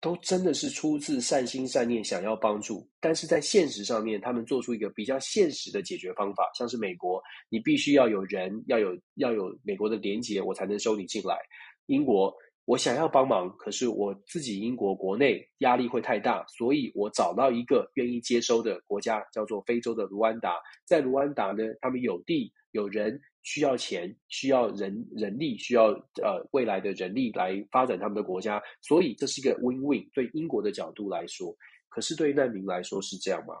[0.00, 2.88] 都真的是出自善心善念，想要帮助。
[3.00, 11.36] 但是在现实上面，他们做出一个比较现实的解决方法，像是美国，你必须要有人，要有要有美国的连结，我才能收你进来。
[11.84, 12.34] 英国，
[12.64, 20.56] 我想要帮忙，可是我自己英国国内压力会太大，所以我找到一个愿意接收的国家，叫做非洲的卢安达。
[20.86, 23.20] 在卢安达呢，他们有地有人。
[23.44, 25.90] 需要钱，需要人人力，需要
[26.22, 30.04] 呃未来的人力来发展他们的国家，所以这是一个 win-win。
[30.12, 31.54] 对英国的角度来说，
[31.88, 33.54] 可是对难民来说是这样吗？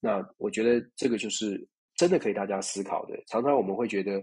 [0.00, 1.66] 那我觉得这个就是
[1.96, 3.22] 真的可以大家思考的。
[3.26, 4.22] 常常我们会觉得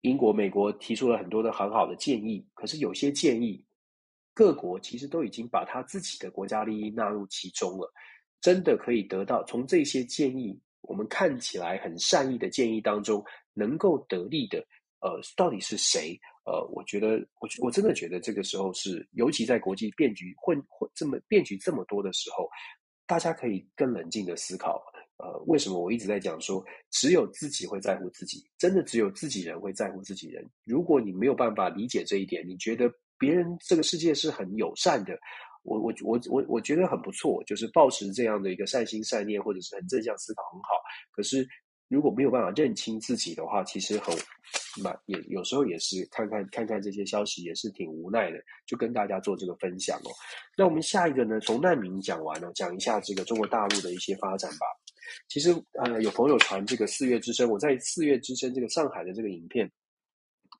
[0.00, 3.64] 英国、美国提出了很多的很好的建议，可是有些建议
[4.34, 7.92] 各国其实都已经把他自己的国家利益纳入其中了。
[8.40, 13.24] 真的可以得到从这些建议，我们看起来很善意的建议当中。
[13.54, 14.58] 能够得利的，
[15.00, 16.18] 呃，到底是谁？
[16.44, 22.48] 呃，我觉得，我我真的觉得这个时候是，尤其在国际变局混混这么变局这么多的时候，
[23.06, 24.82] 大家可以更冷静的思考。
[25.18, 30.44] 呃，为什么我一直在讲说，只有自己会在乎自己，真的只有自己人会在乎自己人。
[30.64, 35.16] 如果你没有办法理解这一点，你觉得别人这个世界是很友善的，
[35.62, 40.70] 我我我我我觉得很不错，就是抱持这样的一个善心善念或者是很正向思考很好。
[41.12, 41.46] 可是。
[41.92, 44.16] 如果没有办法认清自己的话，其实很
[44.82, 50.10] 蛮也有时候也是看看看看这些消息也是挺无奈的，就跟大家做这个分享哦。
[50.56, 54.66] 那我们下一个呢，从难民讲完了，讲一下这个中国大陆的一些发展吧。
[55.28, 55.50] 其实
[55.84, 59.70] 呃，有朋友传这个四月之声，我在四月之声这个上海的这个影片，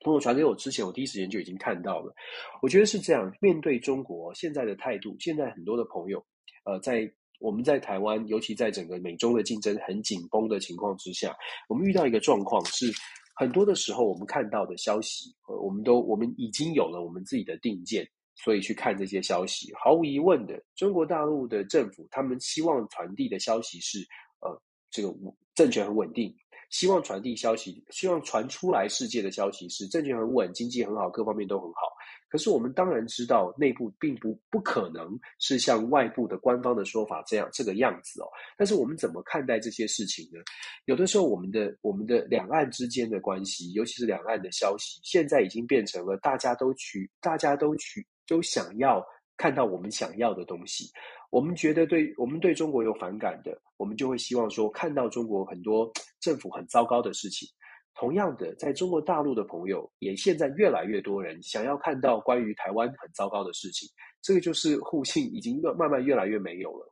[0.05, 2.15] 朋友传给我之前，我第一时间就已经看到了。
[2.61, 6.23] 我觉得是这样，面对中国现在的态度，现在很多的朋友
[6.67, 7.11] 呃在。
[7.43, 11.37] 我们在台湾，尤其在整个美中的竞争很紧绷的情况之下，
[11.69, 12.93] 我们遇到一个状况是，
[13.35, 19.73] 很多的时候我们看到的消息，呃，我们都我们已经有了我们自己的定见，所以去看这些消息。
[19.75, 23.99] 毫无疑问的，中国大陆的政府他们希望传递的消息是，
[24.41, 25.13] 呃，这个
[25.55, 26.33] 政权很稳定，
[26.73, 31.81] 希望传递消息，希望传出来世界的消息是政权很稳，经济很好，各方面都很好。
[32.29, 35.07] 可是我们当然知道，内部并不不可能
[35.39, 38.27] 是像外部的官方的说法这样这个样子哦。
[38.57, 40.41] 但是我们怎么看待这些事情呢？
[40.87, 49.05] 有的时候，我们的我们的两岸之间的关系，尤其是两岸的消息，现在已经变成了大家都取，大家都取，都想要
[49.37, 50.91] 看到我们想要的东西。
[51.29, 57.49] 我们觉得对，我们对中国有反感的，我们就会希望说看到中国很多政府很糟糕的事情。
[57.95, 63.89] 同样的，在中国大陆的朋友也现在越来越多人想要看到关于台湾很糟糕的事情，
[64.23, 66.87] 这个就是互信已经慢慢越来越没有了，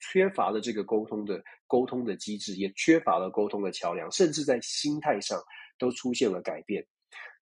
[0.00, 5.36] 缺乏了这个沟通的沟通的机制，也缺乏了沟通的桥梁，甚至在心态上
[5.80, 6.86] 都出现了改变。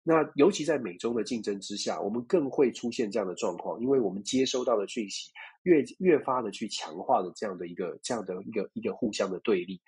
[0.03, 5.31] 那尤其在美中的竞争之下，我们更会出现这样的状况，因为我们接收到的讯息
[5.63, 9.79] 越越发的去强化的这样的一个这样的一个一个互相的对立。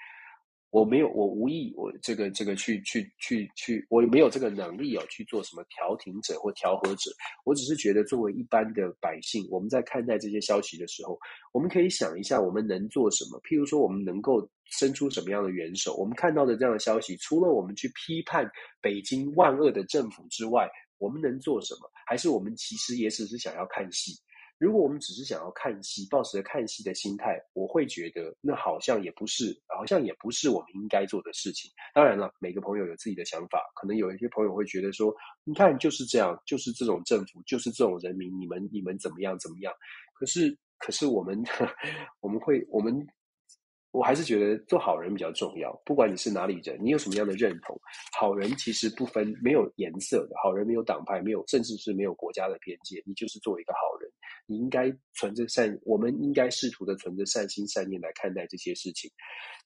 [0.75, 7.09] 我没有，我无意，我这个这个去去去去，我没有这个能力哦，去做什么调停者或调和者。
[7.45, 11.17] 我只是觉得，作为一般的百姓，我们在看待这些消息的时候，
[11.53, 13.39] 我们可以想一下，我们能做什么？
[13.43, 15.95] 譬如说，我们能够伸出什么样的援手？
[15.95, 18.45] 我们看到的这样的消息，除了我们去批判
[18.81, 21.89] 北京万恶的政府之外，我们能做什么？
[22.05, 24.11] 还是我们其实也只是想要看戏？
[24.57, 31.69] 如果我们只是想要看戏，抱持着看戏的心态，我会觉得那好像也不是，好像也不是我们应该做的事情。
[31.93, 39.73] 当然了，每个朋友有自己的想法，可能有一些朋友会觉得说，你看就是这样，就是这种政府，就是这种人民，你们你们怎么样怎么样？
[40.13, 41.43] 可是可是我们
[42.21, 43.05] 我们会我们。
[43.91, 45.71] 我还是觉得做好人比较重要。
[45.85, 47.79] 不管你是哪里人，你有什么样的认同，
[48.19, 53.01] 好人其实不分没有颜色的，好人没有党派，没有甚至是没有国家的边界。
[53.05, 54.04] 你就是做一个好人，
[54.45, 59.09] 你应该存着善，我们应该试图的存着善心善念来看待这些事情。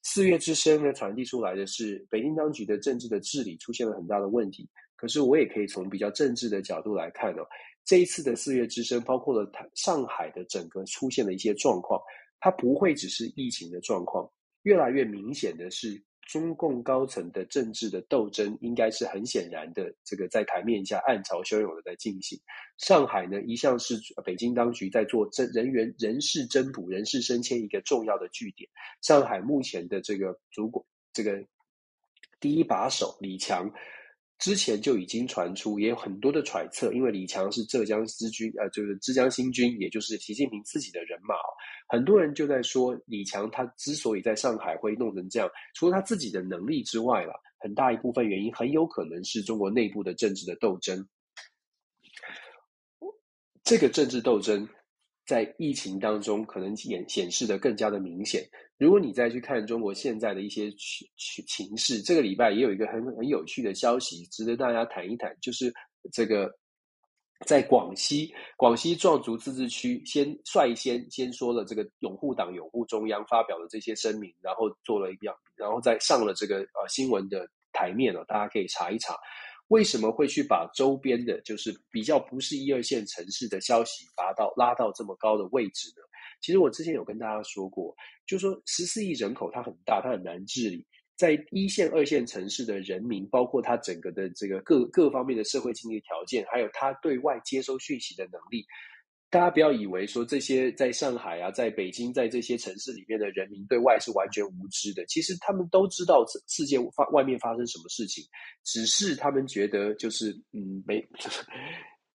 [0.03, 4.67] 四月之声呢，传递出来的是北京当局的政治的治理出现了很大的问题。
[4.95, 7.47] 可是我也可以从比较政治的角度来看哦，
[7.85, 12.01] 这一次的四月之声包括了上海的整个出现的一些状况。
[12.41, 14.25] 它不会只是疫情的状况，
[14.63, 22.39] 越来越明显的是，中共高层的政治的斗争，应该是很显然的，这个在台面下暗潮汹涌的在进行。
[22.77, 28.69] 上海呢，一向是北京当局在做增人员人事增补、人事升迁一个重要的据点。
[29.01, 31.43] 上海目前的这个主管，这个
[32.39, 33.73] 第一把手李强。
[34.39, 41.35] 之前就已经传出，也有很多的揣测，因为李强是浙江之军，呃，就是浙江新军，也就是习近平自己的人马。
[41.89, 51.05] 很多人就在说，李强他之所以在上海会弄成这样，除了他自己的能力之外了，很大一部分原因很有可能是中国内部的政治的斗争。
[53.65, 54.67] 这个政治斗争
[55.29, 58.43] 在疫情当中可能显显示的更加的明显。
[58.79, 61.07] 如果你再去看中国现在的一些情
[61.45, 65.71] 情势，这个礼拜也有一个很很有趣的消息，值得大家谈一谈，就是
[66.11, 66.51] 这个
[67.45, 79.13] 在广西广西壮族自治区先率先先说了这个拥护党、拥护中央，发表了这些声明，然后做了一样，然后再上了这个呃新闻的台面了，大家可以查一查，
[79.69, 86.03] 为什么会去把周边的，就是比较不是一二线城市的消息，拔到拉到这么高的位置呢？
[86.41, 87.95] 其实我之前有跟大家说过，
[88.25, 90.85] 就说十四亿人口，它很大，它很难治理。
[91.15, 98.65] 在一线、二线城市的人民，包括他整个的这个各各方面的社会经济条件，还有他对外接收讯息的能力，
[99.29, 105.05] 大家不要以为说这些在上海啊、在北京、在这些城市里面的人民对外是完全无知的。
[105.05, 108.23] 其实他们都知道世界发外面发生什么事情，
[108.63, 111.05] 只是他们觉得就是嗯没。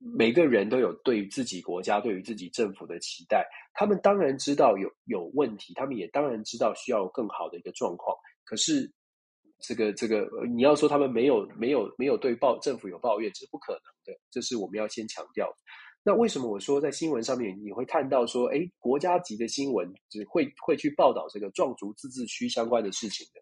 [0.06, 8.14] 每个人都有对于自己国家、对于自己政府的期待，他们当然知道有有问题，他们也当然知道需要更好的一个状况。
[8.44, 8.92] 可是，
[9.60, 15.50] 这个这个，你要说他们没有没有没有对报政府有抱怨，这是不可能的，这是我们要先强调。
[16.04, 23.40] 那为什么我说在新闻上面你会看到说，哎，国家级的新闻只会会去报道这个壮族自治区相关的事情的？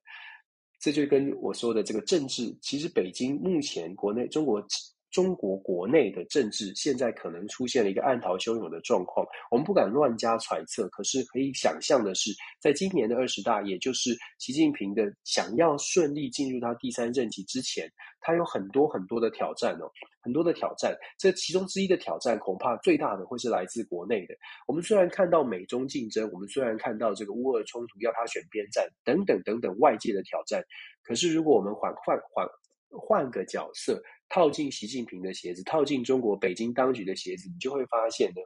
[0.81, 4.65] 这就跟我说的这个政治，其实北京目前国内中国。
[5.13, 17.87] 中国国内的政治现在可能出现了一个暗潮汹涌的状况，我们不敢乱加揣测，可是可以想象的是，在今年的二十大，也就是习近平的想要顺利进入他第三任期之前，
[18.21, 19.91] 他有很多很多的挑战哦，
[20.23, 20.97] 很多的挑战。
[21.19, 24.35] 这其中之一的挑战，恐怕最大的会是来自国内的。
[24.67, 30.65] 我们虽然看到美中竞争，我们虽然看到这个乌俄冲突要他选边站等等等等外界的挑战，
[31.03, 32.49] 可是如果我们缓缓缓
[32.93, 34.03] 换个角色。
[34.29, 38.41] 套进习近平的鞋子，套进中国北京当局的鞋子，你就会发现呢，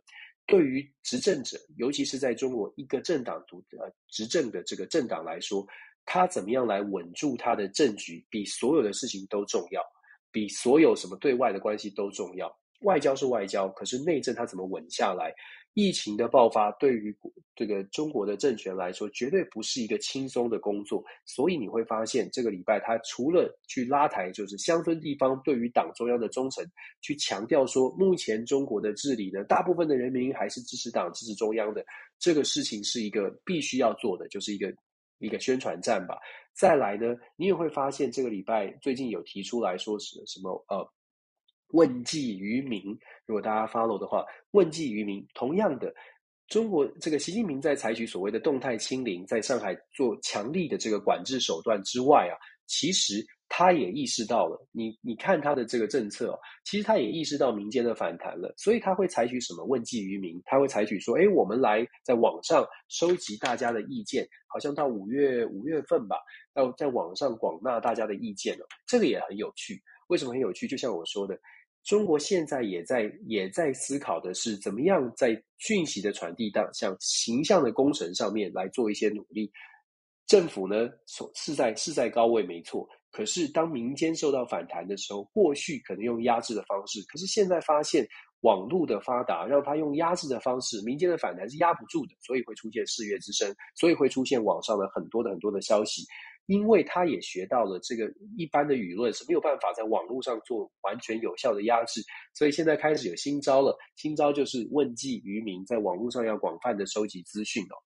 [0.44, 5.64] 对于执政者，尤其是在中国一个政党独呃执政的这个政党来说，
[6.04, 9.80] 他怎么样来稳住他的政局，比所有的事情都重要，
[10.32, 12.52] 比所有什么对外的关系都重要。
[12.80, 15.32] 外交是外交，可是内政他怎么稳下来？
[15.76, 17.14] 疫情的爆发对于
[17.54, 21.04] 这个中国的政权来说，绝对不是一个轻松的工作。
[21.26, 26.64] 所以你会发现，这个礼拜他除了去拉抬，就是乡村地方对于党中央的忠诚，
[27.02, 31.84] 去强调说，目前中国的治理呢，大部分的人民还是支持党、支持中央的。
[32.18, 34.74] 这个事情是一个必须要做的，就是一个
[35.18, 36.16] 一个宣传战吧。
[36.54, 40.90] 再来呢，你也会发现，这个礼拜最近有提出来说是什么呃。
[41.70, 42.80] 问计于民，
[43.26, 45.26] 如果大家 follow 的话，问计于民。
[45.34, 45.92] 同样的，
[46.48, 60.40] 中国这个习近平在采取所谓的动态清零，在上海做强力的这个管制手段之外啊，其实他也意识到了，你你看他的这个政策，其实他也意识到民间的反弹了，所以他会采取什么问计于民？
[60.44, 66.16] 他会采取说，哎，我们来在网上收集大家的意见，好像到五月五月份吧，
[66.54, 69.82] 要在网上广纳大家的意见了，这个也很有趣。
[70.06, 70.68] 为什么很有趣？
[70.68, 71.36] 就像我说的。
[71.86, 79.50] 中国现在也在也在思考的是，怎么样在讯息的传递上，像形象的工程上面来做一些努力。
[80.26, 88.04] 政府呢，所是在是在高位没错，可是当民间受到反弹的时候，过去可能用压制的方式，可是现在发现
[88.40, 96.02] 网络的发达，让他用压制的方式，民间的反弹是压不住的，所以会出现四月之声，所以会出现网上的很多的很多的消息。
[96.46, 102.00] 因为他也学到了这个一般的舆论是没有办法在网络上做完全有效的压制，
[102.34, 103.76] 所以现在开始有新招了。
[103.96, 107.76] 新招就是问计于民，在网络上要广泛的收集资讯哦。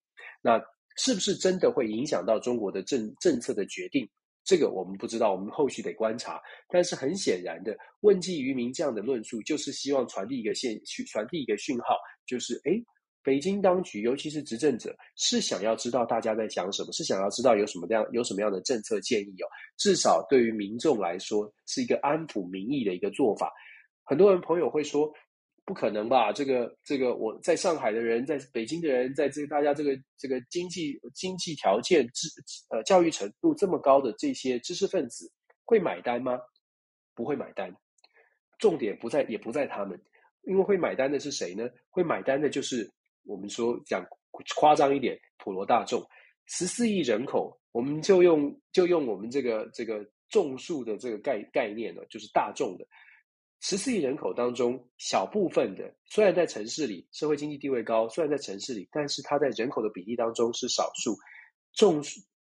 [0.43, 0.61] 那
[0.97, 4.09] 是不是真的会影响到中国的政政策的决定？
[4.43, 6.41] 这个我们不知道，我们后续得观察。
[6.69, 11.95] 但是很显然的，问计于民这样的论述，就是希望传递一个信，去传递一个讯号，
[12.27, 12.83] 就是诶
[13.23, 19.47] 北京当局，尤其是执政者，是想要知道大家在想什么，是想要知道有什么样有什么样的政策建议哦。
[19.77, 23.53] 至少对于民众来说，是一个安抚民意的一个做法。
[24.05, 25.13] 很多人朋友会说，
[25.67, 26.33] 不可能吧？
[26.33, 32.27] 这个这个，我在上海的人，在北京的人，在这个大家这个这个经济经济条件、知
[32.71, 35.31] 呃教育程度这么高的这些知识分子，
[35.67, 36.39] 会买单吗？
[37.15, 37.71] 不会买单。
[38.59, 40.01] 重点不在，也不在他们，
[40.45, 41.69] 因为会买单的是谁呢？
[41.91, 42.91] 会买单的就是。
[43.25, 44.05] 我们说讲
[44.57, 46.05] 夸张一点，普罗大众，
[46.47, 52.87] 十四亿人口，我们就用就用我们这个这个众数的这个概概念呢，就是大众的
[53.61, 61.17] 十四亿人口当中，小部分的虽然在城市里社会经济地位高，虽然在城市里，但是它在人口的比例当中是少数，
[61.75, 62.03] 众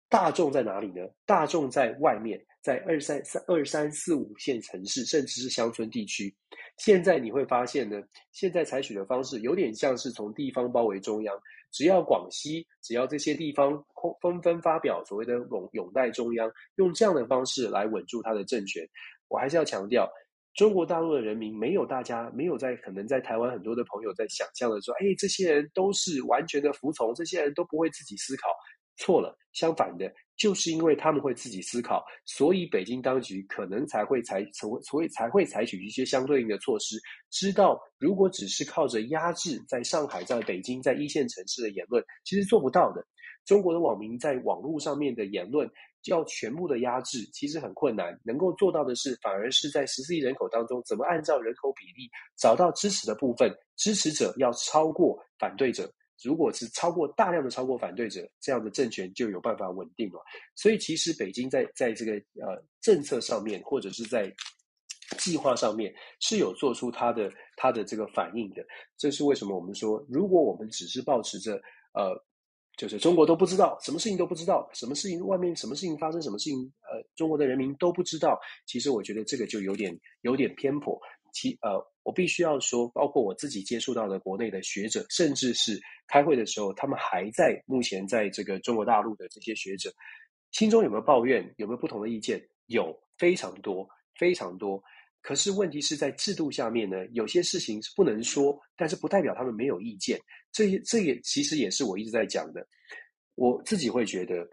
[0.08, 1.08] 大众在哪里呢？
[1.26, 2.44] 大众在外面。
[2.62, 6.32] 在二三三二三四五线城市，甚至是乡村地区，
[6.78, 8.00] 现在你会发现呢，
[8.30, 11.36] 现在采取的方式有点像是从地方包围中央，
[11.72, 13.84] 只要广西，只要这些地方
[14.20, 18.88] 纷纷发表所谓的拥拥戴中央，用这样的方式来稳住他的政权。
[19.26, 20.08] 我还是要强调，
[20.54, 28.48] 中国大陆的人民没有大家没有在可能在台湾很多的朋友在想象的说，哎，这些人都是完全的服从，这些人都不会自己思考。
[28.98, 34.44] 错了，相反的，就是因为他们会自己思考，所以北京当局可能才会采，
[34.82, 36.96] 所以才会采取一些相对应的措施。
[37.30, 43.06] 知道如果只是靠着压制，在上海、在北京、在一线城市的言论，其实做不到的。
[43.44, 45.68] 中国的网民在网络上面的言论
[46.06, 48.16] 要全部的压制，其实很困难。
[48.24, 55.92] 能够做到的是，反而是在十四亿人口当中，怎么按照人口比例找到支持的部分，支持者要超过反对者。
[56.22, 60.22] 如果是超过大量的超过反对者，这样的政权就有办法稳定了。
[60.54, 62.12] 所以，其实北京在在这个
[62.42, 64.32] 呃政策上面，或者是在
[65.18, 68.64] 计划上面，是有做出它的它的这个反应的。
[68.96, 71.60] 这是为什么我们说，如果我们只是保持着
[71.92, 72.14] 呃，
[72.76, 76.58] 就是中国都不知道，什么事情都不知道，什么事情外面什么事情发生，什么事情
[76.90, 78.40] 呃，中国的人民都不知道。
[78.66, 80.98] 其实我觉得这个就有点有点偏颇。
[81.34, 89.92] 其呃，我必须要说，包括我自己接触到的国内的学者，甚至是开会的时候，他们还在目前在这个中国大陆的这些学者，
[90.50, 92.42] 心中有没有抱怨，有没有不同的意见？
[92.66, 93.88] 有，非常多，
[94.18, 94.82] 非常多。
[95.20, 100.18] 可是问题是在制度下面呢，有些事情是不能说，但是不代表他们没有意见。
[100.50, 102.66] 这这也其实也是我一直在讲的。
[103.36, 104.46] 我自己会觉得，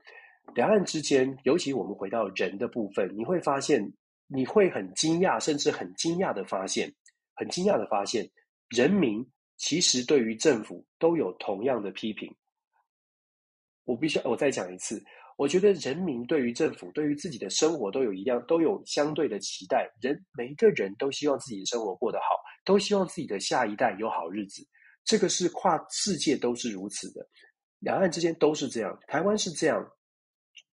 [0.53, 3.91] 两岸之间，尤其我们回到人的部分，你会发现。
[4.31, 6.93] 你会很惊讶，甚至很惊讶的发现，
[7.39, 8.29] 很惊讶的发现，
[8.67, 9.25] 人民
[9.55, 12.29] 其实对于政府都有同样的批评。
[13.85, 15.01] 我必须，我再讲一次，
[15.37, 19.89] 我觉得人民对于政府，对于自己的生活都有一样，都有相对的期待。
[20.01, 22.25] 人每一个人都希望自己的生活过得好，
[22.65, 24.67] 都希望自己的下一代有好日子。
[25.05, 27.25] 这个是跨世界都是如此的，
[27.79, 29.89] 两岸之间都是这样，台湾是这样。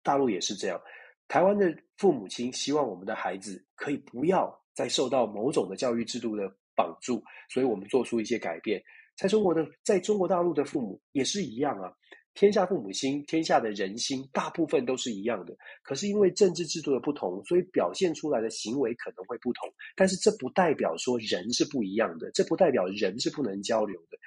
[0.02, 0.80] 大陆也是这样。
[1.28, 6.46] 台湾的父母亲希望我们的孩子可以不要在受到某种的教育制度的
[6.76, 8.80] 绑住，所以我们做出一些改变。
[9.16, 11.90] 在中国的，在中国大陆的父母也是一样啊。
[12.34, 15.56] 天下父母心，天下的人心，大部分都是一样的。
[15.82, 19.66] 可是因为政治制度的不同，所以表现出来的行为可能会不同。
[19.96, 24.18] 但是这不代表说人是不一样的，这不代表人是不能交流的。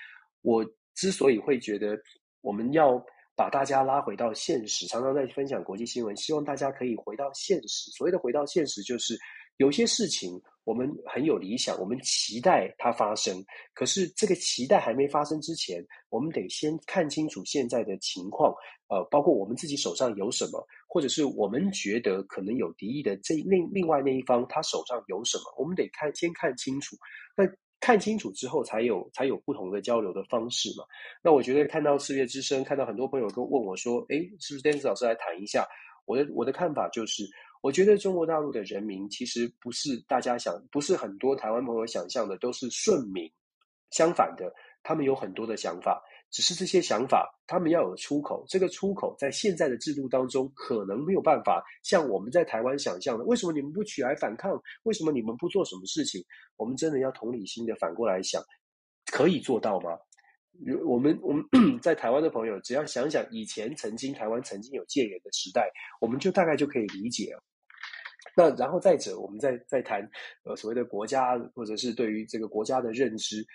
[0.41, 0.65] 我
[0.95, 1.95] 之所以会觉得
[2.41, 2.99] 我们要
[3.35, 7.91] 把大家拉回到现实，常常在分享国际新闻，希望大家可以回到现实。
[7.91, 9.15] 所谓的回到现实，就是
[9.59, 10.41] 有些事情。
[10.65, 13.43] 我们很有理想，我们期待它发生。
[13.73, 18.53] 可是这个期待还没发生之前，我们得先看清楚现在的情况。
[18.87, 26.95] 呃，包括我们自己手上有什么，或者是我们觉得可能有敌意的这另另外那一方，他手上有什么，我们得看先看清楚。
[27.35, 27.43] 那
[27.79, 30.83] 看清楚之后，才有才有不同的交流的方式嘛。
[31.23, 35.67] 那我觉得看到世界之声，看到很多朋友都问我说：“诶，是不是邓老师来谈一下？”
[36.05, 37.27] 我的我的看法就是。
[37.61, 43.29] 我觉得中国大陆的人民其实不是大家想，不是很多台湾朋友想象的都是顺民。
[43.91, 44.53] 相反的，
[44.83, 45.99] 他们有很多的想法，
[46.29, 48.45] 只是这些想法他们要有出口。
[48.47, 53.25] 这个出口在现在的制度当中可能没有办法像我们在台湾想象的。
[53.25, 54.51] 为什么你们不起来反抗？
[54.83, 56.23] 为什么你们不做什么事情？
[56.55, 58.41] 我们真的要同理心的反过来想，
[59.11, 59.97] 可以做到吗？
[60.85, 61.43] 我们我们
[61.81, 65.67] 在台湾的朋友，只要想想以前曾经台湾曾经有戒严的时代，
[65.99, 67.41] 我们就大概就可以理解了。
[68.35, 70.01] 那然后再者，我们再再谈
[70.43, 73.45] 呃所谓的国家，或者是对于这个国家的认知。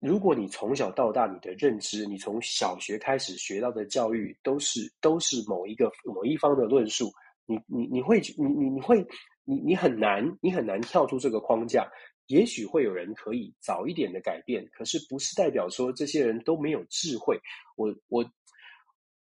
[0.00, 7.10] 如果你从小到大你的认知，你从小学开始学到的教育都是都是某一个某一方的论述，
[7.46, 9.04] 你你你会你你你会
[9.44, 11.90] 你你很难你很难跳出这个框架。
[12.28, 17.40] 也许会有人可以早一点的改变，可是不是代表说这些人都没有智慧。
[17.74, 18.22] 我我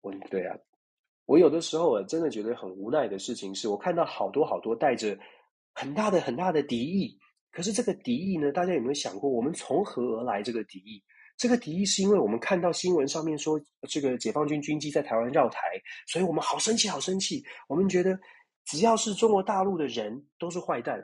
[0.01, 0.55] 我对啊。
[1.29, 5.15] 我有的时候我，真的觉得很无奈的事情是，我看到好多好多带着
[5.75, 7.15] 很大的很大的敌意。
[7.51, 10.41] 可是这个敌意呢，大家有没有想过，我们从何而来？
[10.41, 10.99] 这个敌意，
[11.37, 15.59] 这个敌意是因为我们看到新闻上面说，这个解放军军机在台湾绕台，
[16.07, 17.43] 所以我们好生气，好生气。
[17.67, 18.19] 我们觉得
[18.65, 20.99] 只要是中国大陆的人都是坏蛋。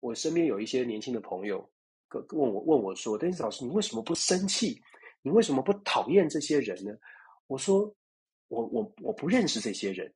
[0.00, 1.58] 我身边有一些年轻的朋友，
[2.30, 4.76] 问我问我说：“邓老师，你为什么不生气？
[5.22, 6.90] 你为什么不讨厌这些人呢？”
[7.46, 7.94] 我说。
[8.50, 10.12] 我我我不认识这些人，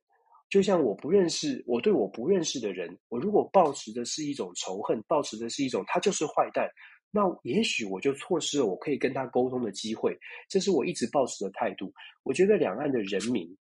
[0.49, 6.69] 就像我不认识我对我不认识的人，我如果抱持的是一种仇恨，抱持的是一种他就是坏蛋，
[7.09, 10.15] 那也许我就错失了我可以跟他沟通的机会。
[10.49, 11.91] 这是我一直抱持的态度。
[12.23, 13.57] 我觉得两岸的人民。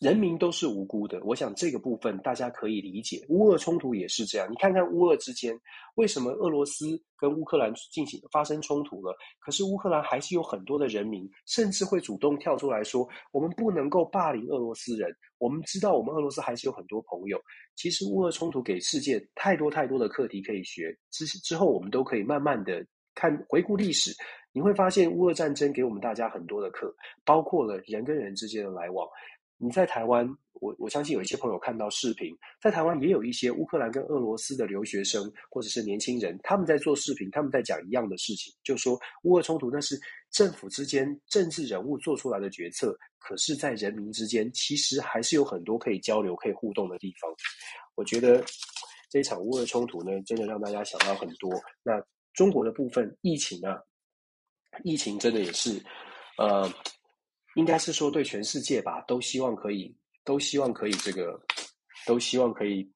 [0.00, 3.24] 人民都是无辜的，我想这个部分大家可以理解。
[3.28, 5.58] 乌俄冲突也是这样，你看看乌俄之间，
[5.94, 9.16] 为什么俄罗斯跟乌克兰进行发生冲突了？
[9.38, 17.40] 可是乌克兰还是有很多的人民，甚至会主动跳出来说：“我们不能够霸凌俄罗斯人。”我们知道，我们俄罗斯还是有很多朋友。
[17.74, 20.94] 其实乌俄冲突给世界太多太多的课题可以学。
[21.10, 22.84] 之之后，我们都可以慢慢的
[23.14, 24.10] 看回顾历史，
[24.52, 26.94] 你会发现乌俄战争给我们大家很多的课，
[27.24, 29.08] 包括了人跟人之间的来往。
[29.56, 39.98] 你在台湾，我我相信有一些朋友看到视频，在台湾也有一些乌克兰跟俄罗斯的留学生或者是年轻人，他们在做视频，他们在讲一样的事情，就说乌俄冲突那是
[40.30, 47.30] 政府之间政治人物做出来的决策，可是，在人民之间其实还是有很多可以交流、可以互动的地方。
[47.94, 48.44] 我觉得
[49.08, 51.50] 这一场乌俄冲突呢，真的让大家想到很多。
[51.82, 52.02] 那
[52.32, 53.80] 中国的部分，疫情啊，
[54.82, 55.80] 疫情真的也是，
[56.38, 56.70] 呃。
[57.54, 59.94] 应该是说，对全世界吧，都希望可以，
[60.24, 61.40] 都希望可以这个，
[62.06, 62.88] 都希望可以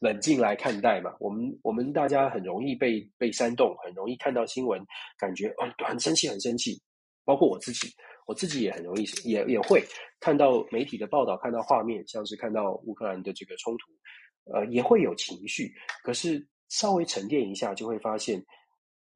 [0.00, 1.14] 冷静来看待嘛。
[1.20, 4.80] 我们我们大家很容易被被煽动，很容易看到新闻，
[5.18, 6.80] 感觉哦很生气，很生气。
[7.24, 7.88] 包括我自己，
[8.26, 9.84] 我自己也很容易，也也会
[10.18, 15.72] 看到媒体的报道，看到画面，像是看到乌克兰的这个冲突，呃，也会有情绪。
[16.02, 18.44] 可是稍微沉淀一下，就会发现。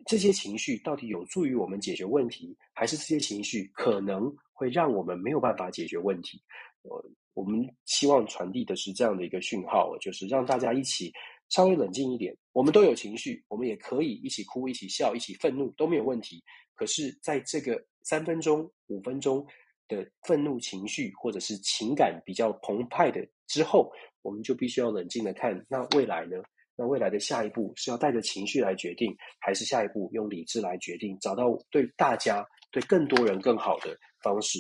[0.07, 6.43] 这些情绪到底有助于我们解决问题，还是这些情绪可能会让我们没有办法解决问题？
[6.83, 7.05] 呃，
[7.35, 11.13] 我们希望传递的是这样的一个讯号，就是让大家一起
[11.51, 12.35] 稍微冷静一点。
[12.53, 16.43] 我们都有情绪，我们也可以一起哭、一起笑、一起愤怒都没有问题。
[16.75, 19.45] 可是，在这个三分钟、五分钟
[19.89, 23.91] 的愤怒情绪或者是情感比较澎湃的之后，
[24.23, 26.37] 我们就必须要冷静的看，那未来呢？
[26.77, 31.17] 那未来的下一步是要带着情绪来决定，还是下一步用理智来决定？
[31.21, 34.59] 找到对大家、对更多人更好的方式。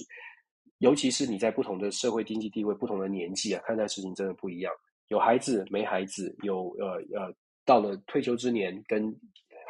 [0.78, 4.70] 尤其是你在不同的社会经济地位、不同的年纪啊，看待事情真的不一样。
[5.08, 7.34] 有孩子没孩子，有呃呃，
[7.64, 9.14] 到了退休之年跟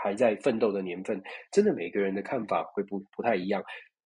[0.02, 1.22] 还在奋斗的年份，
[1.52, 3.62] 真的每个人的看法会不不太一样。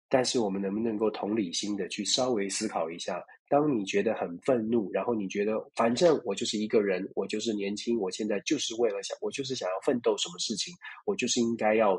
[0.08, 3.20] 但是我们能不能够同理心的去稍微思考一下？
[3.48, 10.74] 当你觉得很愤怒，然后你觉得反正我就是一个人，我就是年轻，我现在就是为了想，我就是想要奋斗什么事情，
[11.06, 11.98] 我就是应该要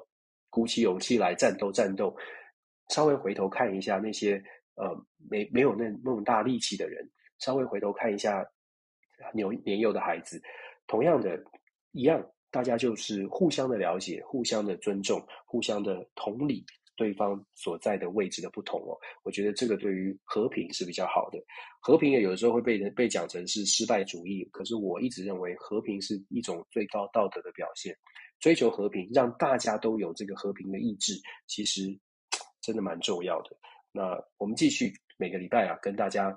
[0.49, 2.15] 鼓起勇气来战斗战斗。
[2.93, 4.39] 稍微回头看一下那些
[4.75, 4.95] 呃
[5.31, 7.09] 没没有那那么大力气的人，
[7.39, 8.45] 稍微回头看一下
[9.33, 10.39] 年年幼的孩子，
[10.85, 11.43] 同样的，
[11.91, 16.63] 一样，大家就是互相的了解，互相的尊重，互相的同理
[16.95, 18.93] 对方所在的位置的不同哦。
[19.23, 21.39] 我觉得这个对于和平是比较好的。
[21.81, 27.97] 和平也有的时候会被人被讲成是失败主义，可是我一直认为和平是一种最高道德的表现。
[28.39, 31.13] 追求和平，让大家都有这个和平的意志，
[31.47, 31.99] 其实。
[32.63, 33.55] 真的蛮重要的。
[33.91, 36.35] 那我们继续每个礼拜啊，跟大家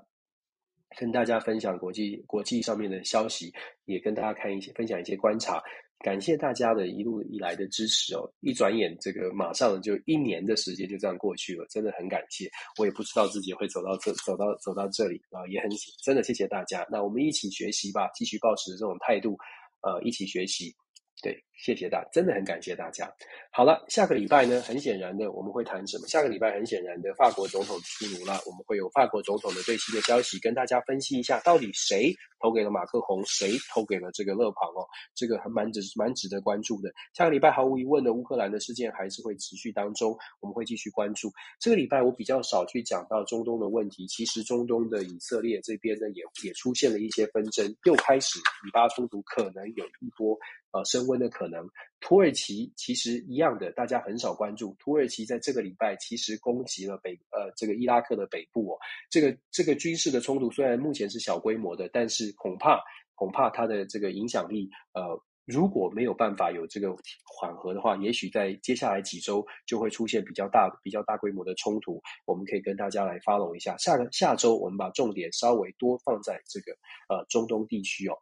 [0.99, 3.51] 跟大家分享国际国际上面的消息，
[3.87, 5.63] 也跟大家看一些分享一些观察。
[6.01, 8.31] 感谢大家的一路以来的支持哦！
[8.41, 12.51] 一转眼，这个马上就一年的时间就这样过去了，真的很感谢。
[12.79, 15.71] 我也不知道自己会走到这走到走到这里啊，也很
[16.05, 16.87] 真的谢谢大家。
[16.91, 19.39] 那我们一起学习吧，继续保持这种态度，
[19.81, 20.77] 呃，一起学习。
[21.23, 23.11] 对，谢谢大，真的很感谢大家。
[23.51, 26.07] 好了，下个礼拜呢，很显然的，我们会谈什么？
[26.07, 36.93] 下个礼拜很显然的，法国总统出炉了，我们会有法国总统的最新的消息，跟大家分析一下，到底谁投给了马克宏，谁投给了这个勒庞哦，这个还蛮值蛮值得关注的。
[37.15, 41.33] 下个礼拜毫无疑问的，乌克兰的事件还是会持续当中，我们会继续关注。
[41.59, 50.39] 这个礼拜我比较少去讲到中东的问题，其实中东的以色列这边呢，也也出现了一些纷争，又开始以巴冲突，可能有一波。
[50.77, 51.67] 呃，升温的可能。
[52.01, 54.77] 土耳其其实一样的，大家很少关注。
[54.79, 58.79] 土耳其在这个礼拜其实攻击了北呃这个伊拉克的北部哦。
[59.11, 62.79] 这个这个军事的冲突虽然目前是小规模的，但是恐怕
[63.15, 66.95] 恐怕它的这个影响力呃如果没有办法有这个
[67.25, 72.03] 缓和的话，也许在接下来几周就会出现比较大比较大规模的冲突。
[72.27, 73.77] 我们可以跟大家来 follow 一下。
[73.79, 76.73] 下个下周我们把重点稍微多放在这个
[77.09, 78.19] 呃中东地区哦。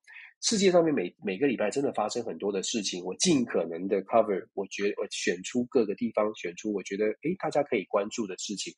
[0.47, 8.71] 世界上面每每个礼拜真的发生很多的事情，我尽可能的 cover，我觉我选出各个地方，选出我觉得诶大家可以关注的事情。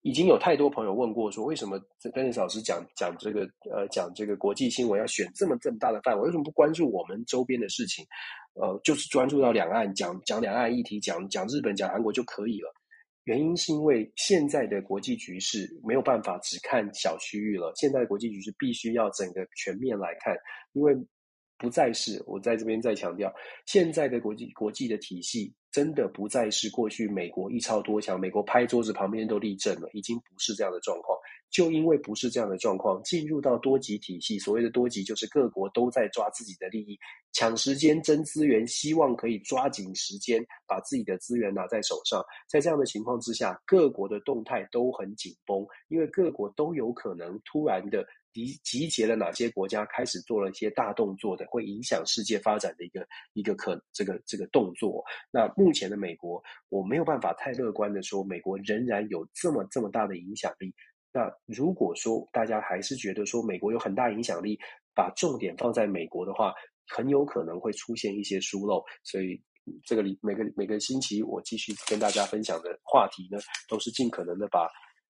[0.00, 1.78] 已经有太多朋友问过说，为什么
[2.12, 8.04] Dennis 老师讲讲这个呃讲这个国际新闻要选这么这么大的范围，为什么不关注我们周边的事情？
[8.54, 12.74] 呃，就是专注到两岸讲讲两岸议题，讲讲日本讲韩国就可以了。
[13.24, 20.36] 原因是因为现在的国际局势没有办法只看小区域了，现在的国际局势必须要整个全面来看，
[20.72, 20.94] 因为
[21.56, 23.32] 不再是我在这边再强调，
[23.66, 31.18] 现在的国际国际的体系真的不再是过去美国一超多强，美国拍桌子旁边都立正了，已经不是这样的状况。
[31.50, 36.98] 就因为不是这样的状况，进入到多极体系，所谓的多极就是各国都在抓自己的利益，
[37.32, 42.24] 抢时间争资源，希望可以抓紧时间把自己的资源拿在手上。
[42.48, 48.02] 在这样的情况之下，各国的动态都很紧绷，因为各国都有可能突然的
[48.32, 55.04] 集集结了哪些国家开始做了一些大动作的，会影响世界发展的一个一个可这个这个动作。
[55.30, 60.74] 那目前的美国，我没有办法太乐观的说，美国仍然有这么这么大的影响力。
[61.12, 64.58] 那如果说大家还是觉得说美国有很大影响力，
[64.94, 66.54] 把重点放在美国的话，
[66.88, 68.82] 很有可能会出现一些疏漏。
[69.02, 69.38] 所以
[69.84, 73.38] 这个里每个每个星期我继续跟大家分享的话题呢，
[73.68, 74.66] 都是尽可能的把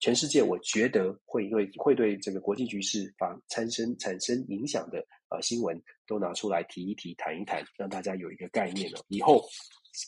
[0.01, 4.98] 全世界我觉得会对会对这个国际局势发产生产生影响的
[5.31, 9.05] 呃新闻都拿出来提一提谈一谈，让大家有一个概念了。
[9.09, 9.44] 以后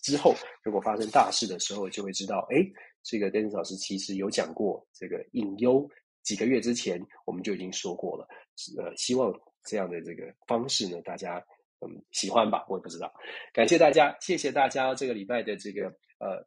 [0.02, 2.56] 之后如果发生大事的时候，就会知道哎。
[3.00, 5.88] 这个 Dennis 老师其实有讲过这个隐忧，
[6.22, 8.28] 几个月之前我们就已经说过了。
[8.76, 9.32] 呃，希望
[9.64, 11.42] 这样的这个方式呢，大家
[11.80, 12.66] 嗯喜欢吧？
[12.68, 13.10] 我也不知道。
[13.54, 14.94] 感谢大家，谢谢大家。
[14.94, 15.86] 这个礼拜的这个
[16.18, 16.44] 呃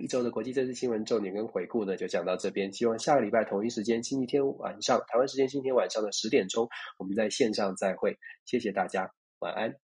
[0.00, 2.72] 一周的国际政治新闻重点跟回顾呢，就讲到这边。
[2.72, 6.68] 希望下个礼拜同一时间，星期天晚上，台湾时间星期天晚上的十点钟，
[6.98, 8.16] 我们在线上再会。
[8.46, 9.89] 谢谢大家，晚安。